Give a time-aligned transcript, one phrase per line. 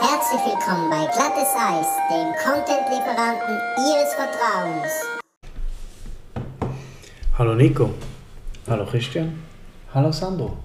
[0.00, 4.92] Herzlich willkommen bei Glattes Eis, dem Content-Lieferanten Ihres Vertrauens.
[7.36, 7.90] Hallo Nico.
[8.68, 9.42] Hallo Christian.
[9.92, 10.56] Hallo Sandro.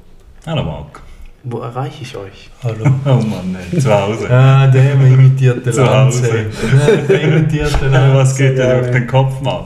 [0.46, 1.02] Hallo Marc.
[1.46, 2.50] Wo erreiche ich euch?
[2.64, 2.86] Hallo.
[3.06, 4.30] Oh Mann, ey, zu Hause.
[4.30, 6.28] Ah, der imitiert den Zu Hause.
[6.32, 7.04] Lanze.
[7.10, 8.16] Der imitiert den Lanze.
[8.16, 9.66] Was geht dir durch den Kopf, Marc?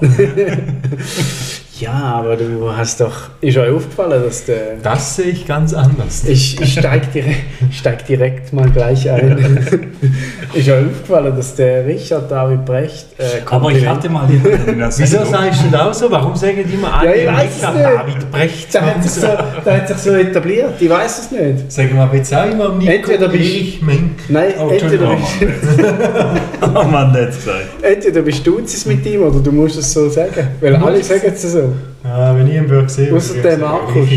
[1.80, 3.30] Ja, aber du hast doch.
[3.42, 4.78] Ist euch aufgefallen, dass der.
[4.82, 6.24] Das sehe ich ganz anders.
[6.24, 9.68] Ich, ich steig, direkt, steig direkt mal gleich ein.
[10.58, 13.08] ist euch aufgefallen, dass der Richard David Brecht.
[13.18, 16.12] Äh, Aber ich hatte mal jemanden Wieso sagst du das auch so?
[16.12, 17.86] Warum sagen die immer Ja, alle, ich weiß es Richard nicht.
[17.86, 18.74] David Brecht?
[18.74, 19.28] Der hat, sich so,
[19.66, 21.72] der hat sich so etabliert, ich weiß es nicht.
[21.72, 24.12] Sagen wir jetzt auch immer Nico Entweder bist- Erich Menk.
[24.30, 25.80] Nein, Oh, entweder, bist,
[26.76, 27.66] Oh Mann, der hat's gesagt.
[27.82, 30.48] entweder bist du es mit ihm oder du musst es so sagen.
[30.60, 31.74] Weil alle sagen es so.
[32.04, 34.10] Ah, wenn ich ihn würde sehen Ausser würde ich der sagen, Markus.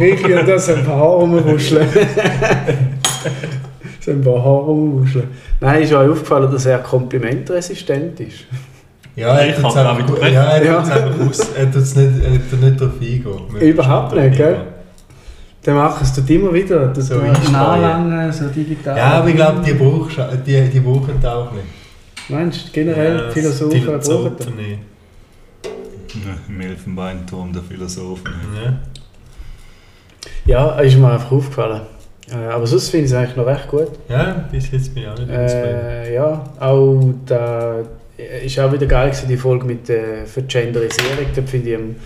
[0.00, 1.86] Richi und da so ein paar Haare rumwuscheln.
[4.06, 5.28] so ein paar Haare rumwuscheln.
[5.60, 8.44] Nein, ist euch aufgefallen, dass er komplimentresistent ist.
[9.16, 10.34] Ja, er tut es einfach, David Brecht.
[10.34, 10.78] ja, er Ja.
[10.80, 11.40] aus.
[11.56, 13.60] Er tut es nicht, er nicht drauf eingehen.
[13.60, 14.56] Überhaupt nicht, gell?
[15.64, 16.86] Der macht es tut immer wieder.
[16.88, 17.14] Das So
[17.50, 18.96] nachlangen, so digital.
[18.96, 21.64] Ja, aber ich glaube, die, brauchst, du- die, die brauchen das auch nicht.
[22.28, 24.46] Meinst du, generell Ja, Philosophen brauchen das?
[24.48, 24.78] Nicht.
[26.48, 28.32] Im Elfenbeinturm der Philosophen.
[28.64, 28.78] Ja.
[30.44, 31.82] Ja, ist mir einfach aufgefallen.
[32.30, 33.88] Äh, aber sonst finde ich es eigentlich noch recht gut.
[34.08, 35.30] ja, bis jetzt bin ich auch nicht.
[35.30, 37.76] Äh, ja, auch da
[38.44, 41.26] ist auch wieder geil gewesen, die Folge mit der Vergenderisierung.
[41.34, 41.96] Da finde ich am,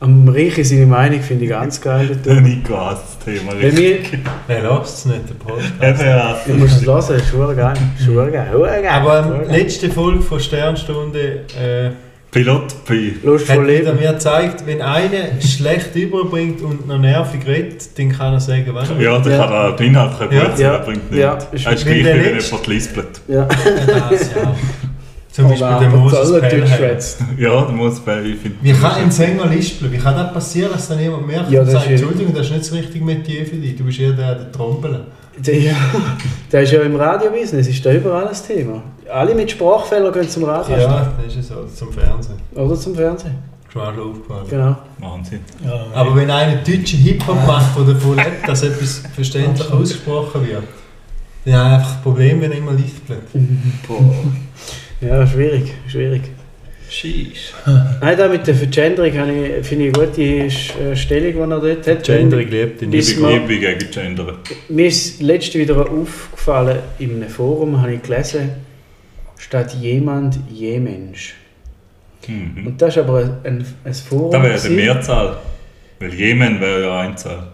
[0.00, 2.16] am Reichen seine Meinung finde ich ganz geil.
[2.24, 4.12] Nico hasst das Thema richtig.
[4.12, 4.18] wir,
[4.48, 6.02] Nein, lasst es nicht, der Podcast.
[6.04, 6.40] Ja.
[6.46, 7.74] du musst es hören, das ist schon geil.
[8.04, 8.48] Schon geil.
[8.52, 8.86] Schon geil.
[8.88, 11.90] Aber ähm, letzte Folge von Sternstunde äh,
[12.30, 13.16] Pilot Pi.
[13.24, 18.34] Lust hat wieder mir gezeigt, wenn einer schlecht überbringt und noch nervig redet, dann kann
[18.34, 19.46] er sagen, was er Ja, der Ja.
[19.46, 20.26] kann auch den Inhalt Ja.
[20.26, 20.72] gut sein, Ja.
[20.74, 21.20] er bringt nicht.
[21.20, 23.20] Ja, Er ist ist wie gleich, wie wenn jemand lispelt.
[23.26, 23.44] Ja.
[23.46, 24.54] Das, ja.
[25.32, 27.20] Zum Beispiel Aber der Moses durchschwätzt.
[27.38, 28.56] Ja, der muss bei, ich finde...
[28.62, 29.92] Wie kann ein Sänger lispeln?
[29.92, 32.52] Wie kann das passieren, dass dann jemand merkt Ja, und sagt, ist- Entschuldigung, das ist
[32.52, 34.98] nicht das richtige Metier für dich, du bist eher der, der Trompeln.
[35.38, 35.72] Der, ja,
[36.52, 38.82] der ist ja im Radiobusiness, ist da überall ein Thema.
[39.12, 42.36] Alle mit Sprachfehlern gehen zum Radio Ja, das ist es so, zum Fernsehen.
[42.54, 43.34] oder zum Fernsehen.
[43.68, 44.46] Auch schon aufgefallen.
[44.50, 44.76] Genau.
[44.98, 45.40] Wahnsinn.
[45.64, 50.62] Ja, aber wenn einer deutschen Hip-Hop macht, der davon lebt, dass etwas verständlich ausgesprochen wird,
[51.44, 53.20] dann habe ich einfach ein Problem, wenn er immer lispelt.
[55.00, 56.20] Ja, schwierig, schwierig.
[56.90, 57.54] Sheesh.
[58.02, 59.12] Nein, da mit der Vergenderung
[59.62, 62.08] finde ich eine gute äh, Stellung, die er dort hat.
[62.50, 64.34] lebt in Ich man- bin gegen Gender.
[64.68, 68.50] Mir ist letzte wieder aufgefallen, in einem Forum habe ich gelesen,
[69.40, 71.34] statt jemand, je Mensch.
[72.28, 72.66] Mhm.
[72.66, 74.30] Und das ist aber ein, ein, ein Forum.
[74.32, 74.76] Da wäre die gewesen.
[74.76, 75.36] Mehrzahl.
[75.98, 77.48] Weil Jemen wäre ja Einzahl.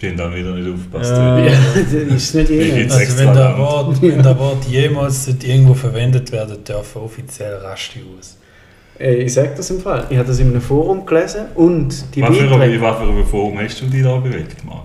[0.00, 1.12] Die haben dann wieder nicht aufgepasst.
[1.12, 1.38] Ja.
[1.38, 2.94] Ja, das ist nicht geht's?
[2.94, 3.58] Also wenn der.
[3.58, 8.36] Wort, wenn der Wort jemals irgendwo verwendet werden darf, offiziell rasch aus.
[8.98, 10.06] Äh, Ich sage das im Fall.
[10.10, 13.08] Ich habe das in einem Forum gelesen und die Was für, Beiträge ein- was für
[13.08, 14.84] eine Form hast du dich da bewegt, Marc?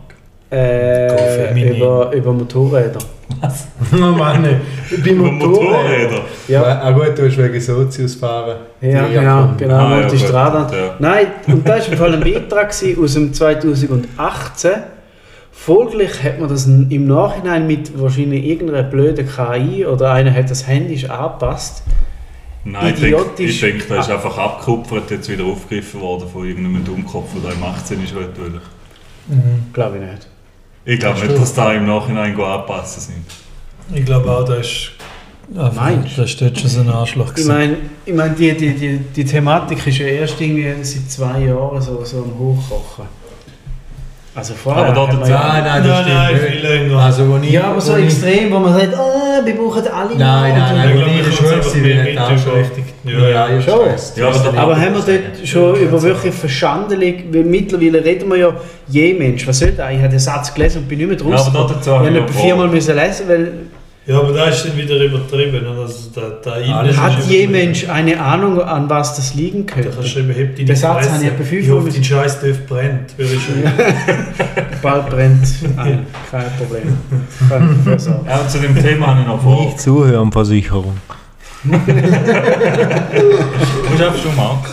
[0.52, 3.00] äh, über, über Motorräder.
[3.94, 6.22] Oh Mann, bei Über Motorräder?
[6.48, 8.58] Ja, Ah gut, du hast wegen Sozius fahren.
[8.82, 9.58] ja genau, Japan.
[9.58, 9.76] genau.
[9.76, 10.72] Ah, ja, Multistrada.
[10.76, 10.96] ja.
[11.00, 14.72] Nein, und da war im Fall ein Beitrag aus dem 2018.
[15.52, 20.68] Folglich hat man das im Nachhinein mit wahrscheinlich irgendeiner blöden KI oder einer hat das
[20.68, 21.84] händisch angepasst.
[22.64, 23.50] Nein, ich denke, Idiotisch.
[23.52, 27.64] ich denke, das ist einfach abgekupfert, jetzt wieder aufgegriffen worden von irgendeinem Dummkopf, der im
[27.64, 28.14] 18 ist.
[28.14, 28.62] Natürlich.
[29.74, 30.28] Glaube ich nicht.
[30.86, 33.26] Ich glaube nicht, dass da im Nachhinein go anpassen sind.
[33.98, 34.92] Ich glaube auch, das ist.
[35.76, 36.22] Meinst du?
[36.22, 37.34] das ist dort schon so ein Arschloch.
[37.36, 41.40] Ich meine, ich mein, die, die, die, die Thematik ist ja erst irgendwie seit zwei
[41.46, 43.06] Jahren so, so am Hochkochen.
[44.36, 46.44] Also vorher Aber da dazu- ja, Nein, nein, das Nein, stimmt nein, nicht.
[46.52, 47.00] viel länger.
[47.00, 49.88] Also, wo ich, ja, aber so wo ich- extrem, wo man sagt, ah, wir brauchen
[49.88, 52.84] alle Nein, nein, nein, wo ich der einfach mehr das auch schon mit richtig.
[53.06, 53.80] über- Ja, ja, schon.
[54.16, 58.38] Ja, aber da- Aber haben wir dort schon über wirklich Verschandelung, weil mittlerweile reden wir
[58.38, 58.54] ja
[58.88, 59.92] je Mensch, was soll das?
[59.92, 61.48] Ich habe den Satz gelesen und bin nicht mehr Ja, draus.
[61.48, 63.52] aber da dazu ich habe ich viermal müssen lesen, weil
[64.08, 65.64] Ja, aber da ist dann wieder übertrieben.
[65.68, 67.46] Also da, da ist hat je.
[67.46, 69.90] Mensch eine Ahnung, an was das liegen Da könnte?
[69.90, 71.12] kannst du schreiben, heb deine Den Satz Fresse.
[71.14, 73.14] habe ich fünfmal Ich hoffe, dein scheiß Dörf brennt.
[74.82, 75.48] Bald brennt
[75.78, 76.98] ein, kein Problem.
[78.28, 79.78] Ja, zu dem Thema habe ich noch vor.
[79.78, 80.98] zuhören, Versicherung.
[83.90, 84.72] Du schaffst schon, Marc.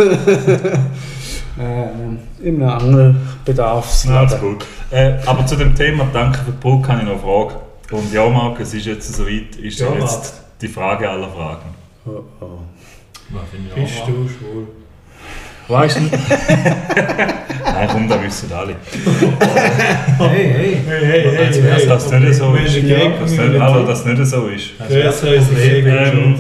[1.59, 4.29] Ähm, Im Angelbedarfsladen.
[4.29, 4.65] Alles gut.
[4.91, 7.55] Äh, aber zu dem Thema Danke für die Brücke habe ich noch eine Frage.
[7.93, 11.75] Und ja, Marc, es ist jetzt soweit, ist Ja, jetzt die Frage aller Fragen.
[12.05, 12.59] Oh, oh.
[13.75, 14.67] Bist du schwul?
[15.69, 16.03] Weißt du?
[17.65, 18.77] Nein, komm, da wissen alle.
[20.19, 20.79] Hey, hey.
[20.87, 22.77] Hey, hey, hey, wär's Dass das nicht so ist.
[22.77, 24.79] Ja, Dass nicht, das nicht so ist.
[24.79, 26.39] Grüße uns Leben.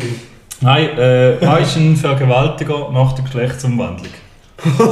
[0.60, 4.12] Nein, äh, was ist ein Vergewaltiger nach der Geschlechtsumwandlung?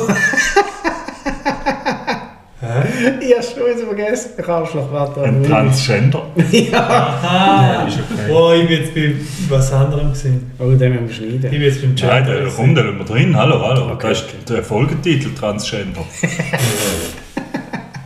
[3.21, 4.31] Ich hab's schon wieder vergessen.
[4.39, 5.23] Ich Arschloch, warte.
[5.23, 6.23] Ein Transgender.
[6.73, 7.87] Aha!
[7.87, 8.33] ist okay.
[8.33, 9.15] Oh, ich bin jetzt bei
[9.51, 10.51] was anderem gesehen.
[10.59, 11.51] Oh, den müssen wir Ich schneiden.
[11.51, 12.25] bin jetzt beim Nein, Gender.
[12.33, 12.57] der gewesen.
[12.57, 13.37] kommt, der lassen wir drin.
[13.37, 13.93] Hallo, hallo.
[13.93, 14.37] Okay, das ist okay.
[14.49, 16.05] der Folgetitel Transgender.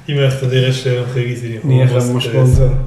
[0.07, 1.27] Ich möchte an dieser Stelle noch seine
[1.65, 2.31] Nie Homos können wir grüßen.
[2.33, 2.81] sponsern.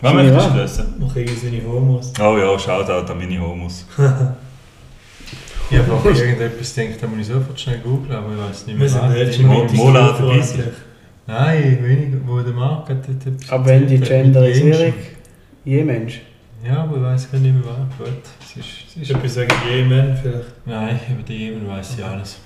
[0.00, 0.94] Was Finde ich möchtest du lösen?
[1.00, 2.12] Noch irgendwie seine Homos.
[2.20, 3.84] Oh ja, Shoutout an meine Homos.
[5.70, 8.78] Ich habe auch irgendetwas gedacht, da muss ich sofort schnell googeln, aber ich weiß nicht
[8.78, 8.84] mehr.
[8.84, 9.14] Wir sind was.
[9.14, 10.66] nicht Mo- Mola der freundlich.
[11.26, 14.94] Nein, wenig, wo der Markt hat etwas Aber wenn die Genderisierung,
[15.66, 16.22] je Mensch.
[16.66, 17.98] Ja, aber ich weiß gar nicht mehr was.
[17.98, 20.46] Gut, es ist, es Ich ist etwas sagen Jemen vielleicht.
[20.64, 22.38] Nein, über die Jemen weiß ich alles.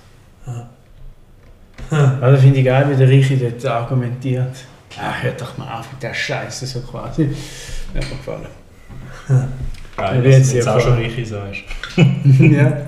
[2.20, 4.56] Also finde ich geil, wie der Reiche dort argumentiert.
[4.98, 7.28] Ah, hört doch mal auf mit der Scheiße so quasi.
[7.28, 8.46] Hat mir gefallen.
[9.96, 11.62] Geil, dass jetzt du jetzt auch schon richtig sagst.
[12.38, 12.86] ja,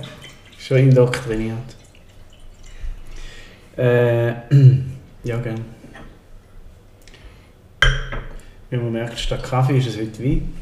[0.58, 1.58] schon indoktriniert.
[3.76, 4.28] Äh,
[5.24, 5.60] ja, gern.
[8.70, 10.52] Wie man merkt, statt Kaffee ist es heute Wein.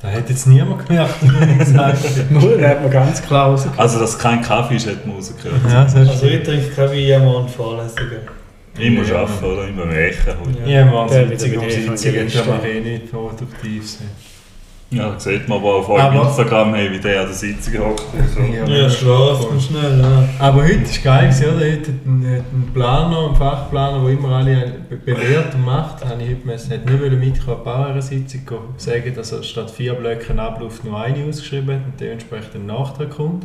[0.00, 1.22] Da hat jetzt niemand gemerkt.
[2.30, 3.80] Nur, da hat man ganz klar rausgehört.
[3.80, 5.60] Also, dass es kein Kaffee ist, hat man rausgehört.
[5.68, 8.37] Ja, das Also ich trinke kein Wein und Vorlesungen.
[8.78, 9.16] Ich muss Ja.
[9.22, 9.68] arbeiten, oder?
[9.68, 10.34] Ich muss rechnen.
[10.44, 10.70] heute.
[10.70, 14.08] Ja, man, Der die wird wieder Sitzungen, da Evangelist, mag eh nicht produktiv sein.
[14.90, 18.04] Ja, da sieht man aber auf eurem Instagram, hey, wie der an der Sitzung hockt.
[18.34, 18.40] So.
[18.72, 20.28] Ja, schlaft man schnell, ja.
[20.38, 21.66] Aber heute ist geil, gewesen, oder?
[21.66, 26.02] Heute hat ein, hat ein Planer, ein Fachplaner, der immer alle be- belehrt und macht,
[26.06, 28.40] habe ich heute müssen, hat nicht wollen mitkommen, an einer Sitzung
[28.78, 33.10] sagen, dass er statt vier Blöcken Ablauf nur eine ausgeschrieben hat und dementsprechend ein Nachtrag
[33.10, 33.44] kommt.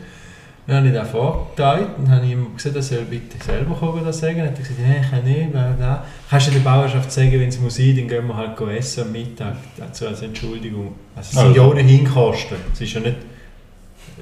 [0.65, 4.19] Dann habe ich das vorgeteilt und habe ihm gesagt, er soll bitte selber kommen das
[4.19, 4.37] sagen.
[4.37, 6.05] Dann hat er gesagt, nein, ich kann nicht, bla bla.
[6.29, 9.11] Kannst du der Bauerschaft sagen, wenn es muss sein, dann gehen wir halt essen am
[9.11, 10.95] Mittag, dazu als Entschuldigung.
[11.15, 11.71] Also es sind ja Also.
[11.71, 13.17] ohnehin Kosten, es ist ja nicht...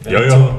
[0.06, 0.58] Ja, ja.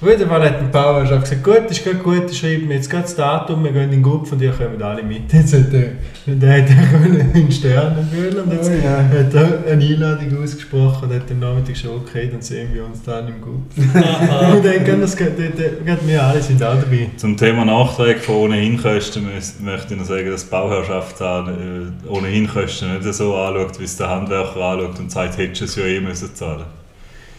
[0.00, 3.02] Auf jeden Fall hat der Bauerschaft gesagt, gut, ist gut, gut, schreiben wir jetzt gerade
[3.02, 5.32] das Datum, wir gehen in den Gupf und ihr kommt alle mit.
[5.32, 5.90] Jetzt hat er,
[6.24, 8.98] dann hat er können in Sternen fühlen und jetzt Oh ja.
[8.98, 13.02] hat er eine Einladung ausgesprochen und hat am Nachmittag schon okay, dann sehen wir uns
[13.02, 13.76] dann im Gupf.
[13.76, 17.10] und dann gehen das, wir alle sind auch dabei.
[17.16, 22.46] Zum Thema Nachträge von ohnehin Kosten möchte ich noch sagen, dass die Bauherrschaft äh, ohnehin
[22.46, 25.84] Kosten nicht so anschaut, wie es der Handwerker anschaut und sagt, hättest du es ja
[25.86, 26.77] eh müssen zahlen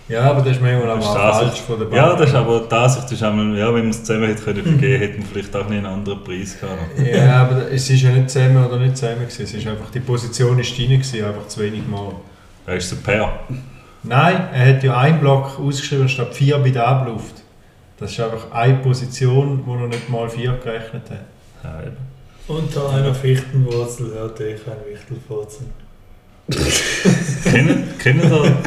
[0.09, 3.03] Ja, aber das ist manchmal auch falsch von der Ja, das ist aber die Ansicht,
[3.03, 5.69] das ist einmal, ja, wenn man es zusammen hätte können vergeben, hätte man vielleicht auch
[5.69, 6.79] nicht einen anderen Preis gehabt.
[6.97, 9.43] Ja, aber es ist ja nicht zusammen oder nicht zusammen gewesen.
[9.43, 12.13] Es ist einfach, die Position ist drin gewesen, einfach zu wenig Mal.
[12.65, 13.39] Da ist es ein Pair.
[14.01, 17.35] Nein, er hat ja einen Block ausgeschrieben statt vier bei der Abluft.
[17.99, 21.25] Das ist einfach eine Position, wo er nicht mal vier gerechnet hat.
[21.63, 21.97] Ja, eben.
[22.47, 25.67] Unter einer Fichtenwurzel hörte ich ein Wichtelfurzen.
[27.43, 28.57] Kennen, kennen ihr,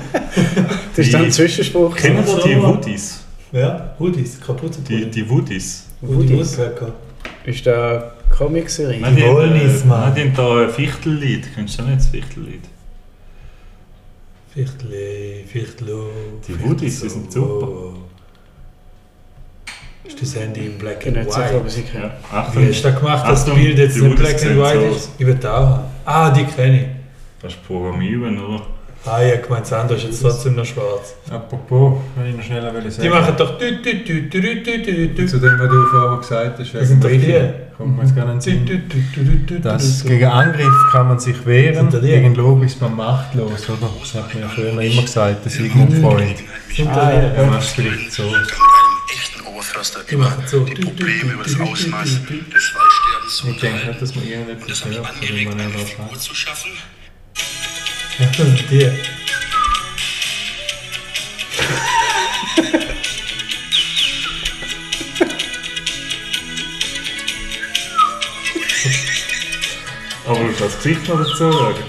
[0.96, 1.96] Das ist dann Die- ein Zwischenspruch.
[1.96, 2.62] kennen ihr die.
[2.62, 3.20] Woodies?
[3.52, 5.06] Ja, Hoodies, Die, Kapuzenpulli.
[5.10, 5.86] die Woodies?
[6.00, 6.58] Woody Woodies.
[6.58, 6.92] Woodpecker.
[7.44, 9.00] Ist da Comicserie?
[9.00, 10.00] Nein, die Wollnis, äh, Mann.
[10.00, 11.46] nein, die haben da ein Fichtellied.
[11.54, 12.62] Kennst du nicht das Fichtellied?
[14.52, 16.10] Fichtle, Fichtlo.
[16.46, 17.94] Die Woodies, die sind super.
[20.04, 21.66] Ist das Handy in Black and nicht sicher, ob White?
[21.68, 22.04] ich sie kenne.
[22.32, 24.50] Ja, Achtung, Wie hast du das gemacht, dass das Bild jetzt die nicht Woodies Black
[24.50, 25.08] and White ist?
[25.18, 25.84] Ich will da haben.
[26.04, 26.86] Ah, die kenne ich.
[27.42, 28.62] Das ist Programmieren, oder?
[29.04, 31.16] Ah, ich habe gemeint, das andere ist jetzt trotzdem noch schwarz.
[31.28, 33.02] Apropos, wenn ich noch schneller will sagen.
[33.02, 35.86] Die machen doch dü dü dü dü dü dü dü dü Zu dem, was du
[35.86, 37.50] vorher gesagt hast, Das sind doch wegen die.
[37.76, 39.10] Kommt mir jetzt gar nicht dü in den dü Sinn.
[39.16, 42.94] dü dü dü dü Das gegen Angriff kann man sich wehren, gegen Lob ist man
[42.94, 43.90] machtlos, oder?
[44.00, 46.36] Das hat mir ja früher immer gesagt, der Sigmund Freud.
[46.72, 47.18] Sind Ah, ja.
[47.18, 48.22] Er es vielleicht so.
[50.10, 50.60] Die machen so.
[50.60, 55.56] die Probleme, über das Ausmaß des Waldsterbens Ich denke nicht, dass man irgendetwas hört, angeregte
[55.56, 57.01] man ja Ruhe
[58.18, 58.90] das die.
[70.26, 71.84] Aber du das Gesicht noch dazu sagen.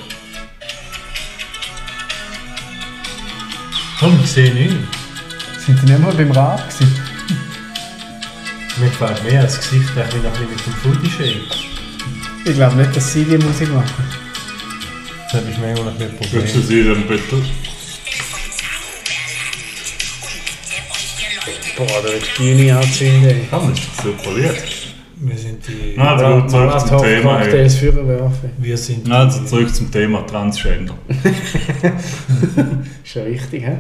[4.00, 4.76] Komm, ich sehe nichts.
[5.66, 7.00] Sind die nicht mal beim Rad gewesen?
[8.78, 11.42] Mir gefällt mehr als Gesicht, ein bisschen noch ein bisschen mit dem Footy Shake.
[12.46, 14.23] Ich glaube nicht, dass sie die Musik machen.
[15.34, 16.84] Das ist manchmal ein bisschen ein Würdest du Problem.
[16.84, 17.36] sie dann bitte?
[21.76, 23.48] Boah, da wird die Bühne anzünden.
[23.50, 24.64] Komm, das ist super Lied.
[25.16, 25.94] Wir sind die.
[25.98, 27.38] Na, also zurück zum Thema.
[27.40, 27.44] ey.
[27.46, 28.50] Cocktails für werfen.
[28.60, 30.96] Wir sind Na, Also zurück zum Thema Transgender.
[33.04, 33.78] Ist ja wichtig, hä?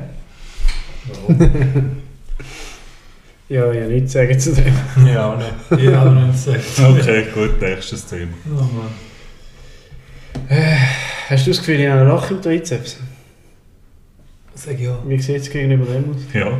[3.50, 4.74] ja, ja, nichts sagen zu dem.
[5.05, 5.83] Ja, auch nicht.
[5.83, 6.63] Ja, aber nicht gesagt.
[6.79, 8.31] Okay, gut, nächstes Thema.
[8.48, 8.89] Oh Mann.
[11.34, 12.98] Hast du das Gefühl, ich habe ein Loch im Trizeps?
[14.54, 14.96] Sag ja.
[15.04, 16.22] Wie sieht es gegenüber dem aus?
[16.32, 16.60] Ja.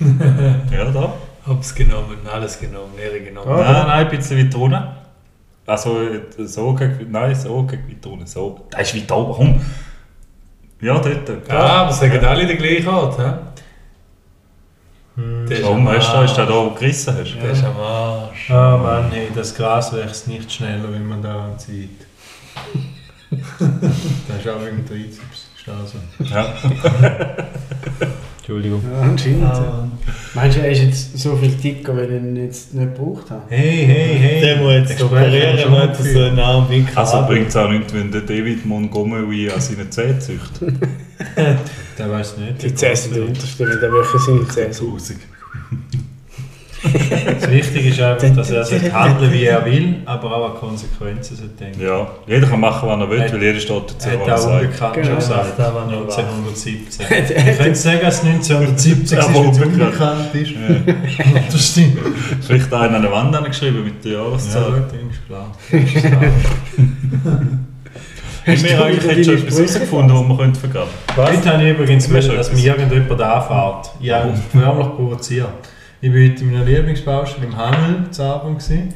[0.72, 1.12] ja, da.
[1.46, 3.52] Hab's genommen, alles genommen, Lehre genommen.
[3.52, 3.58] Ah.
[3.58, 4.82] Nein, nein, ein bisschen weiter unten.
[5.66, 5.98] Also,
[6.38, 8.26] so gegen, nein, so gegen weiter unten.
[8.26, 8.64] So.
[8.70, 9.60] Das ist weiter oben, komm.
[10.80, 11.46] Ja, dort.
[11.46, 13.32] Ja, aber sagen alle den gleichen Ort, hä?
[15.60, 16.72] Warum hast du da, ist der Arsch.
[16.72, 17.34] da gerissen hast?
[17.34, 18.50] Der ist am Arsch.
[18.50, 22.06] Ah Mann, hey, das Gras wächst nicht schneller, wenn man daran zieht.
[23.30, 25.48] Das ist auch wegen Trizeps.
[25.56, 25.98] Ist auch so.
[26.34, 26.54] Ja.
[28.38, 28.82] Entschuldigung.
[28.90, 29.44] Ja, anscheinend.
[29.44, 29.88] Ah,
[30.34, 33.42] Meinst du, er ist jetzt so viel dicker, weil ich ihn jetzt nicht gebraucht habe?
[33.48, 34.40] Hey, hey, hey.
[34.40, 38.10] Der muss jetzt operieren, hat so einen Arm wie Also bringt es auch nichts, wenn
[38.10, 40.74] der David Montgomery an seinen Zähnen züchtet.
[41.98, 42.62] Der weiß nicht.
[42.62, 45.18] Die Zähne sind unterste, wenn der wirklich seine Zähne.
[46.82, 51.36] Das Wichtige ist einfach, dass er sollte handeln wie er will, aber auch an Konsequenzen
[51.36, 51.80] sollte denken.
[51.82, 54.34] Ja, jeder kann machen, was er will, weil jeder steht dazu, Er hat was er
[54.34, 54.64] auch sagt.
[54.64, 55.06] unbekannt Genau.
[55.08, 57.06] schon gesagt, Da war noch 1917.
[57.10, 60.34] Er Ich könnte sagen, dass 1970 Ja, ist, aber wenn es unbekannt.
[60.34, 60.52] ist.
[61.52, 61.98] Das stimmt.
[62.46, 64.84] Vielleicht einer an der Wand angeschrieben mit der Ja, Jahreszahl.
[65.26, 65.46] klar.
[65.70, 66.20] Das ist klar.
[68.46, 70.84] Haben wir eigentlich jetzt schon etwas herausgefunden, was wir können vergeben
[71.14, 73.90] Heute habe ich übrigens wollen, dass mich irgendjemand anfährt.
[74.00, 75.48] Ich habe förmlich provoziert.
[76.02, 78.58] Ich war heute in meiner Lieblingsbaustelle im Handel zu Abend.
[78.58, 78.94] Gewesen.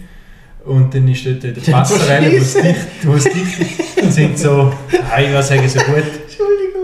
[0.65, 4.73] Und dann ist dort die Passerelle, wo es dicht, wo es dicht ist, sind so,
[4.91, 6.05] ich würde sagen, so gut,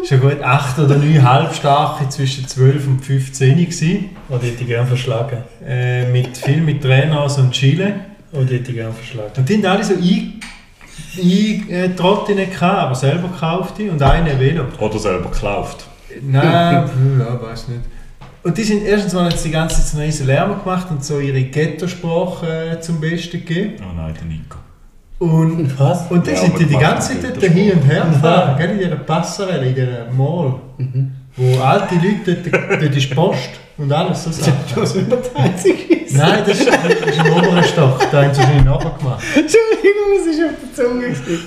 [0.06, 4.10] schon gut acht oder neun Halbstarke zwischen 12 und 15 gewesen.
[4.28, 5.38] Oder hätte ich gern verschlagen.
[5.66, 7.94] Äh, mit, viel mit Trainers und Chile.
[8.32, 9.32] Oder hätte ich gern verschlagen.
[9.38, 9.94] Und die haben alle so
[11.18, 14.64] eingetrotten, aber selber gekaufte und eine Velo.
[14.78, 15.86] Oder selber gekauft.
[16.20, 17.80] Nein, ja, weiß nicht.
[18.42, 21.04] Und die sind erstens mal jetzt die ganze Zeit so einen riesen Lärm gemacht und
[21.04, 23.74] so ihre Ghetto-Sprache äh, zum Besten gegeben.
[23.80, 24.56] Oh nein, der Nico.
[25.18, 26.10] Und, Was?
[26.10, 28.78] und dann Ja, sind die die ganze Zeit dort hin und her gefahren, gell, in
[28.78, 30.54] dieser Passerelle, in dieser Mall.
[31.36, 34.52] Wo alte Leute, dort, dort ist Post und alles so Sachen.
[34.74, 36.16] Immer der einzige ist.
[36.16, 39.24] Nein, das ist, das ist im oberen Stock, da haben sie wahrscheinlich nachher gemacht.
[39.36, 41.08] Entschuldigung, es ist auf der Zunge.
[41.10, 41.38] gewesen.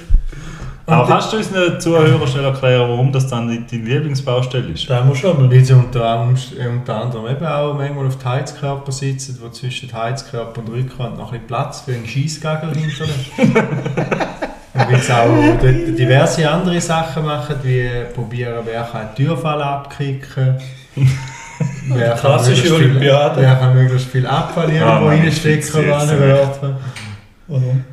[0.86, 4.90] Aber kannst du unseren Zuhörern schnell erklären, warum das dann nicht deine Lieblingsbaustelle ist?
[4.90, 5.50] Da muss schon.
[5.50, 6.38] Weil sie unter, anderem-
[6.78, 11.28] unter anderem eben auch manchmal auf die Heizkörper sitzen, wo zwischen Heizkörper und Rückwand noch
[11.32, 13.32] ein bisschen Platz für einen Scheissgagel hinterlässt.
[14.74, 15.28] und weil sie auch
[15.62, 20.58] dort diverse andere Sachen machen, wie probieren, wer kann die Türfalle abkicken.
[21.88, 23.42] Wer kann Klassische möglichst viel- Olympiade.
[23.42, 26.76] Wer kann möglichst viel Abfall irgendwo Ah, nein, reinstecken oder jetzt anwerfen.
[27.48, 27.84] Warum?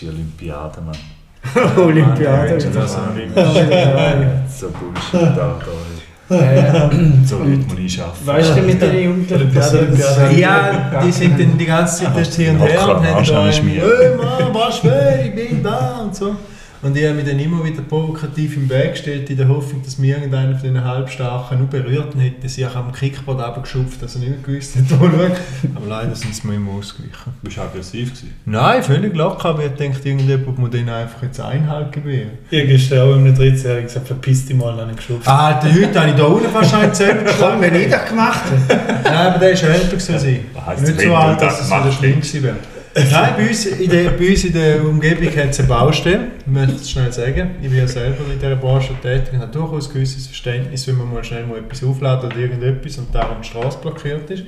[0.00, 1.76] Klassische Olympiade, Mann.
[1.76, 2.52] Olympiade.
[2.54, 4.66] Mann, das so.
[4.66, 6.36] So Bullshit da, da.
[6.36, 6.90] Ja.
[7.26, 8.26] So Leute muss ich arbeiten.
[8.26, 9.98] Weißt du, mit den Jugendlichen passiert.
[10.36, 13.50] Ja, die sind dann die ganze Zeit dort hin und her und haben da.
[13.50, 16.36] «Hey Mann, was schwer, ich bin da» und so.
[16.82, 19.98] Und ich habe mich dann immer wieder provokativ im Weg gestellt, in der Hoffnung, dass
[19.98, 24.14] mir irgendeiner von diesen Halbstarken nur berührt und hätte sie auch am Kickboard runtergeschupft, dass
[24.14, 25.32] er nicht mehr gewusst hat, wo schauen.
[25.74, 27.32] Aber leider sind sie mir immer ausgewichen.
[27.42, 28.34] Bist du aggressiv gewesen?
[28.46, 32.30] Nein, völlig locker, aber ich denke, irgendjemand muss denen einfach jetzt Einhalt gewähren.
[32.50, 35.28] Ich gestern auch einem 13-Jährigen gesagt, verpiss dich mal, einen geschubst.
[35.28, 37.60] Ah, der heute habe ich da unten wahrscheinlich selber geschlagen.
[37.60, 38.80] Wenn ich das gemacht habe.
[39.04, 42.42] Nein, aber der ist älter heisst, Nicht so alt, das dass es wieder schlimm gewesen
[42.42, 42.56] wäre.
[42.94, 46.28] Nein, bei uns, in der, bei uns in der Umgebung hat es eine Baustelle.
[46.40, 47.50] Ich möchte es schnell sagen.
[47.62, 50.96] Ich bin ja selber in dieser Branche tätig und habe durchaus ein gewisses Verständnis, wenn
[50.98, 54.42] man mal schnell mal etwas aufladen oder irgendetwas und darum die Straße blockiert ist.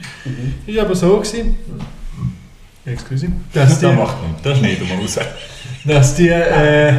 [0.66, 1.56] Ist aber so gewesen,
[2.84, 5.18] excuse, dass die, Das macht nichts, das schneiden wir raus.
[5.84, 6.92] dass die, äh,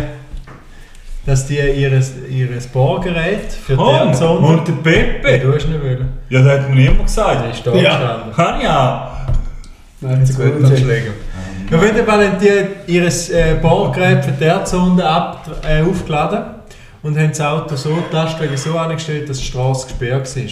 [1.25, 4.47] dass die ihres, ihres Bohrgerät für Oh, Erdsonde...
[4.47, 5.39] und der Pepe?
[5.39, 6.07] du hast nicht wollen.
[6.29, 7.53] Ja, das hat mir niemand Der gesagt.
[7.53, 7.97] ist da Ja.
[7.97, 8.33] gestanden.
[8.33, 9.07] Kann ich auch.
[10.01, 10.63] Nein, zu gut.
[10.65, 11.09] Anschläge.
[11.11, 11.22] Auf
[11.71, 16.55] jeden Fall haben die ihr äh, Bohrgerät für die Erdsonde ab, äh, aufgeladen
[17.01, 20.43] und haben das Auto so, die Lastwagen so angestellt, dass die Straße gesperrt war.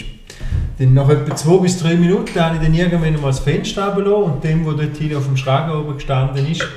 [0.80, 4.24] Dann nach etwa zwei bis drei Minuten habe ich dann irgendwann mal das Fenster runtergelassen
[4.24, 6.68] und dem, der dort hinten auf dem Schragen oben gestanden ist,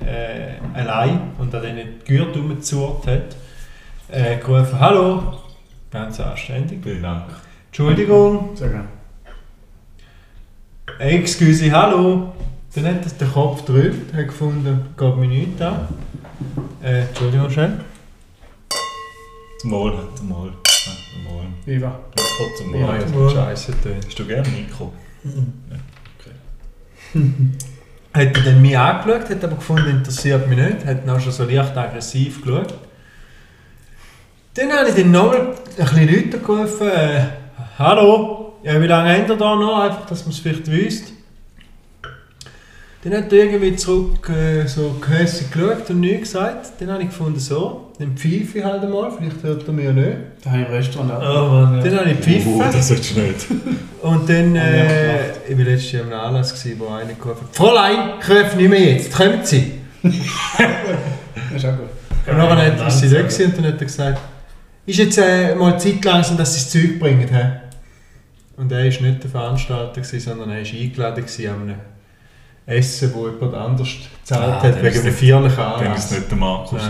[0.00, 3.36] äh, allein und an diesen Gürtel rumgezurrt hat,
[4.10, 5.38] äh, gerufen, «Hallo!»
[5.90, 6.80] Ganz anständig.
[6.82, 7.24] Vielen Dank.
[7.66, 8.88] «Entschuldigung!» Sehr gerne.
[10.98, 12.32] Excuse, hallo.
[12.74, 15.88] Dann hat das der Kopf gedrückt, hat gefunden, geht mir nichts an.
[16.82, 17.80] Äh, Entschuldigung, schnell.
[19.60, 20.30] Zum Wohl, zum.
[20.30, 21.46] Ja, Zum Wohl.
[21.66, 22.00] Viva.
[22.16, 22.94] Nico, zum Ja, Wohl.
[22.96, 23.92] jetzt wird scheiße tun.
[24.06, 24.92] Hast du gerne Nico?
[28.14, 31.32] Hat er dann mich angeschaut, hat aber gefunden, interessiert mich nicht, hat dann auch schon
[31.32, 32.74] so leicht aggressiv geschaut.
[34.54, 35.40] Dann habe ich dann nochmal
[35.78, 37.20] ein bisschen Leute gerufen, äh,
[37.78, 41.11] hallo, ja, wie lange habt ihr da noch, einfach, dass man es vielleicht wüsst.
[43.04, 46.70] Dann hat er irgendwie zurück äh, so gehässig geschaut und nichts gesagt.
[46.78, 49.92] Dann habe ich gefunden, so, dann pfeife ich halt einmal, vielleicht hört er mich ja
[49.92, 50.16] nicht.
[50.44, 51.20] Da habe ich im Restaurant auch.
[51.20, 51.82] Oh Mann, ja.
[51.82, 53.46] Dann habe ich Uh, gepfiffen das solltest du nicht.
[54.02, 58.10] und dann, äh, ich war letztes Jahr am Anlass, gewesen, wo einer gerufen hat, Fräulein,
[58.20, 59.72] ich rufe nicht mehr jetzt, kommt sie.
[60.02, 60.12] Das
[61.56, 61.88] ist auch gut.
[62.30, 64.20] Und dann hat- ist sie gewesen und dann hat er gesagt,
[64.86, 67.28] ist jetzt äh, mal Zeit langsam, dass sie das Zeug bringen.
[67.28, 68.60] He?
[68.60, 71.74] Und er war nicht der Veranstalter, gewesen, sondern er war eingeladen an einem
[72.66, 73.88] Essen, wo jemand anders
[74.20, 76.80] gezahlt Ah, hat, wegen ist nicht- feierlichen Dann war es nicht der Markus.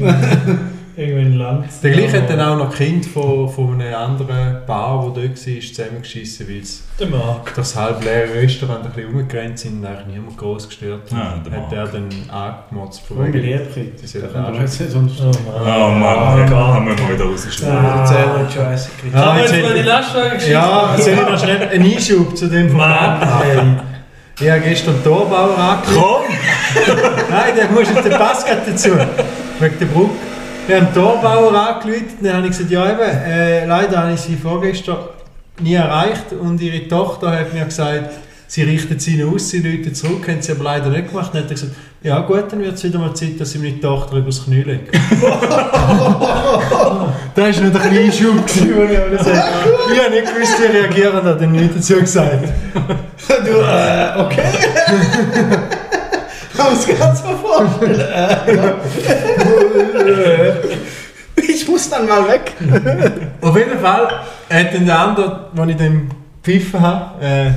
[0.00, 0.58] Nein.
[0.96, 1.66] ein Land.
[1.82, 5.60] Der gleiche hat dann auch noch Kind von, von einem anderen Paar, der dort war,
[5.60, 6.62] zusammengeschissen, weil
[7.00, 7.08] Der
[7.56, 11.18] das halb leere Restaurant ein bisschen umgerannt sind und eigentlich niemand groß gestört hat.
[11.20, 13.38] Ah, der hat er dann angemotzt von wegen.
[13.44, 13.92] Liebchen.
[13.94, 14.98] Das ist der kann man jetzt nicht Oh.
[15.00, 15.10] Mann.
[15.56, 16.52] Oh Mann, Ah, Gott.
[16.74, 17.76] haben wir mal wieder rausgeschnitten.
[17.76, 18.06] Ah.
[18.48, 18.90] Scheiße.
[19.02, 20.52] Wir jetzt mal die Lastwagen geschissen?
[20.52, 23.80] Ja, soll ich noch schnell einen Einschub zu dem Mann?
[24.40, 26.02] Ich habe gestern den Torbauer angerufen.
[26.02, 26.94] Komm!
[27.30, 28.90] Nein, der muss jetzt, passt gerade dazu.
[29.60, 30.10] Wegen der Brücke.
[30.66, 34.20] Wir haben den Torbauer angerufen dann habe ich gesagt, ja eben, äh, leider habe ich
[34.20, 34.96] sie vorgestern
[35.60, 38.10] nie erreicht und ihre Tochter hat mir gesagt,
[38.48, 41.30] sie richtet sie aus, sie läutet zurück, haben sie aber leider nicht gemacht.
[41.32, 41.72] Dann hat er gesagt,
[42.04, 44.90] ja gut, dann wird es wieder mal Zeit, dass ich meine Tochter übers Knie lege.
[44.92, 45.00] das
[47.34, 49.48] war noch ein kleiner Schub, gewesen, wo ich aber gesagt habe.
[49.90, 52.46] Ich habe nicht gewusst, wie reagieren, hat er nicht dazu gesagt.
[53.26, 54.44] Du, äh, okay.
[56.54, 58.00] Kann man sich ganz so vorstellen.
[58.00, 58.36] Äh,
[61.36, 62.52] ich muss dann mal weg.
[63.40, 64.20] Auf jeden Fall
[64.50, 66.10] hat dann der andere, als ich dann
[66.42, 67.50] gepfiffen habe, äh,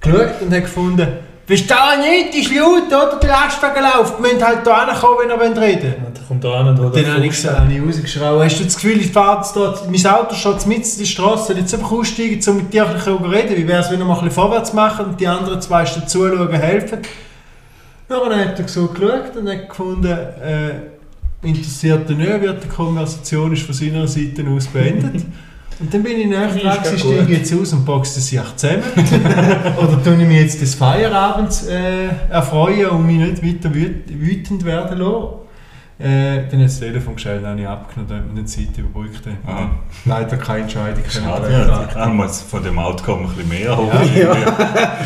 [0.00, 1.06] geschaut und hat gefunden,
[1.46, 3.18] Verstehe nicht, die ist laut, oder?
[3.20, 4.14] Der Lastwagen läuft.
[4.22, 6.16] Wir müssen halt hier hinkommen, wenn ihr reden wollt.
[6.16, 7.42] Der kommt da an und holt Dann habe ich, Fuß.
[7.42, 10.66] gesagt, habe ich rausgeschrien, hast du das Gefühl, ich fahre jetzt dort, mein Auto steht
[10.66, 13.56] mitten in der Straße, jetzt einfach aussteigen, um mit dir ein bisschen darüber reden?
[13.56, 16.08] Wie wäre es, wenn wir mal ein bisschen vorwärts machen und die anderen zwei stehen
[16.08, 17.00] zuschauen, helfen?
[18.08, 22.68] Ja, dann hat er so geschaut und hat gefunden, äh, interessiert ihn nicht, wird die
[22.68, 25.24] Konversation ist von seiner Seite aus beendet.
[25.80, 26.26] Und dann bin ich
[26.94, 27.14] ich gut.
[27.14, 28.82] steige jetzt aus und boxe sie auch zusammen.
[29.76, 34.64] Oder tue ich mich jetzt des Feierabends äh, erfreuen und mich nicht weiter wüt wütend
[34.64, 35.26] werden lassen?
[35.96, 39.22] Äh, dann hat das Telefon dann habe ich abgenommen, mir die Zeit überbrückt.
[39.46, 39.66] Ah.
[40.04, 41.94] Leider keine Entscheidung Schade, ja.
[41.94, 43.92] Haben wir jetzt von dem Outcome ein bisschen mehr hoch.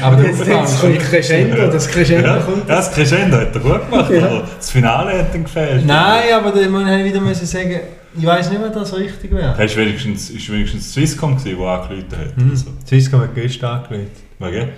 [0.02, 2.68] Aber der Jetzt Aufgang jetzt ist kommt Crescendo, das Crescendo Ja, kommt.
[2.70, 5.85] das Crescendo hat er gut gemacht, aber das Finale hat ihm gefehlt.
[5.85, 7.81] Nein, aber dann muss ich wieder müssen sagen,
[8.16, 9.57] ich weiß nicht, ob das richtig wäre.
[9.57, 12.37] Hast du wenigstens, ist wenigstens Swisscom gewesen, der angerufen hat?
[12.37, 12.51] Hm.
[12.51, 14.16] Also, Swisscom hat gestern angelegt.
[14.38, 14.68] wegen?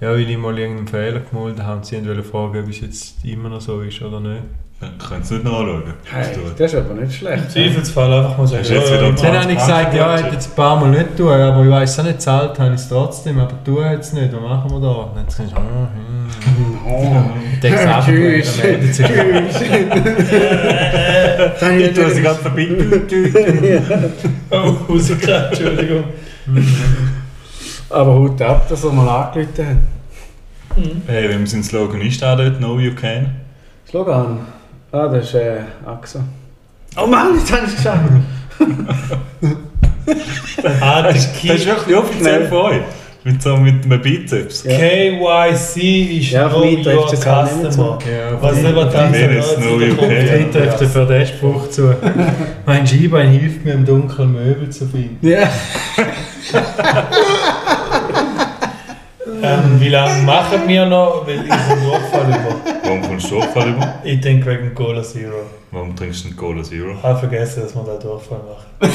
[0.00, 3.24] Ja, weil ich mal irgendeinen Fehler gemalt habe und sie wollten fragen, ob es jetzt
[3.24, 4.42] immer noch so ist oder nicht.
[4.78, 5.94] Dann können Sie nicht nachschauen.
[6.04, 7.44] Hey, das ist aber nicht schlecht.
[7.44, 8.62] Im Zweifelsfall einfach mal sagen.
[8.62, 10.90] Du jetzt ja, wieder Dann habe ich gesagt, ja, ich hätte jetzt ein paar Mal
[10.90, 13.54] nicht tun, aber ich weiß auch nicht, zahlt habe ich es trotzdem, aber
[13.88, 14.88] hat es nicht, was machen wir da?
[14.88, 16.76] Und hat sie gesagt, ah, hm.
[16.88, 17.16] Oh.
[17.60, 18.60] Es einfach, Tschüss.
[21.60, 23.02] dann Ich tue sie gerade verbinden.
[24.50, 26.04] Oh, rausgekriegt, Entschuldigung.
[27.90, 29.76] Aber Hut ab, dass er mal angerufen hat.
[31.06, 33.34] Hey, wenn sein Slogan ist da dort, No You Can.
[33.88, 34.55] Slogan.
[34.96, 36.20] Ah, das ist äh, Axo.
[36.96, 38.00] Oh Mann, jetzt habe ich es geschafft.
[40.80, 41.48] Ah, der Das ist Key.
[41.48, 42.80] wirklich offiziell von euch.
[43.24, 44.62] Mit so mit einem Bizeps.
[44.64, 44.78] Ja.
[44.78, 47.98] KYC ist Ja, mich Your Customer.
[48.06, 50.10] Ja, Was nicht, was Mir ist Know You Can.
[50.12, 51.94] Ich treffe für den Spruch zu.
[52.64, 55.18] Mein Skibein hilft mir im Dunkeln Möbel zu finden.
[55.26, 55.48] Ja.
[59.42, 61.26] Ähm, wie lange machen wir noch?
[61.26, 62.56] Weil ich einen Durchfall über.
[62.82, 63.94] Warum kommst du Durchfall über?
[64.04, 65.42] Ich denke wegen Cola Zero.
[65.70, 66.92] Warum trinkst du einen Cola Zero?
[66.92, 68.90] Ich habe vergessen, dass wir da Durchfall machen.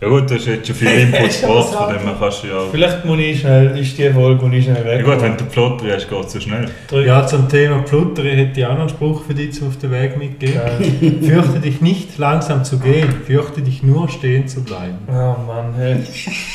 [0.00, 2.60] Ja gut, du hast jetzt schon viel Input gebracht, von dem kannst du ja...
[2.70, 5.44] Vielleicht muss ich schnell, ist die Folge, wo ich schnell Ja weg gut, wenn du
[5.44, 6.70] Plot hast, geht es so schnell.
[7.04, 10.16] Ja, zum Thema Plutter hätte ich auch noch einen Spruch für dich auf den Weg
[10.16, 10.54] mitgeben.
[10.54, 11.18] Geil.
[11.22, 13.10] Fürchte dich nicht, langsam zu gehen.
[13.26, 14.96] Fürchte dich nur, stehen zu bleiben.
[15.06, 15.96] Oh Mann, hey.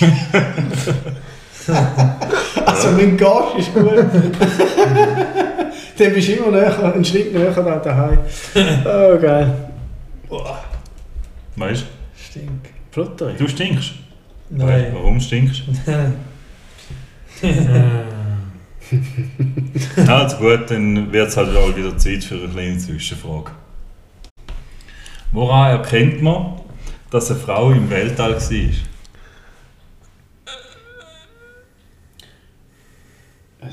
[2.65, 3.85] Also mein Gast ist gut.
[5.97, 8.19] Dann bist du immer näher, einen Schritt näher da daheim.
[8.83, 9.69] Oh geil.
[10.27, 10.63] Boah,
[11.55, 11.85] Weißt
[12.17, 12.69] stink.
[12.91, 13.31] Flutter.
[13.31, 13.43] du?
[13.43, 13.93] Du stinkst.
[14.49, 14.91] Nein.
[14.93, 15.73] Warum stinkst du?
[20.07, 23.51] Also gut, dann wird es halt auch wieder Zeit für eine kleine Zwischenfrage.
[25.31, 26.61] Woran erkennt man,
[27.09, 28.69] dass eine Frau im Weltall war?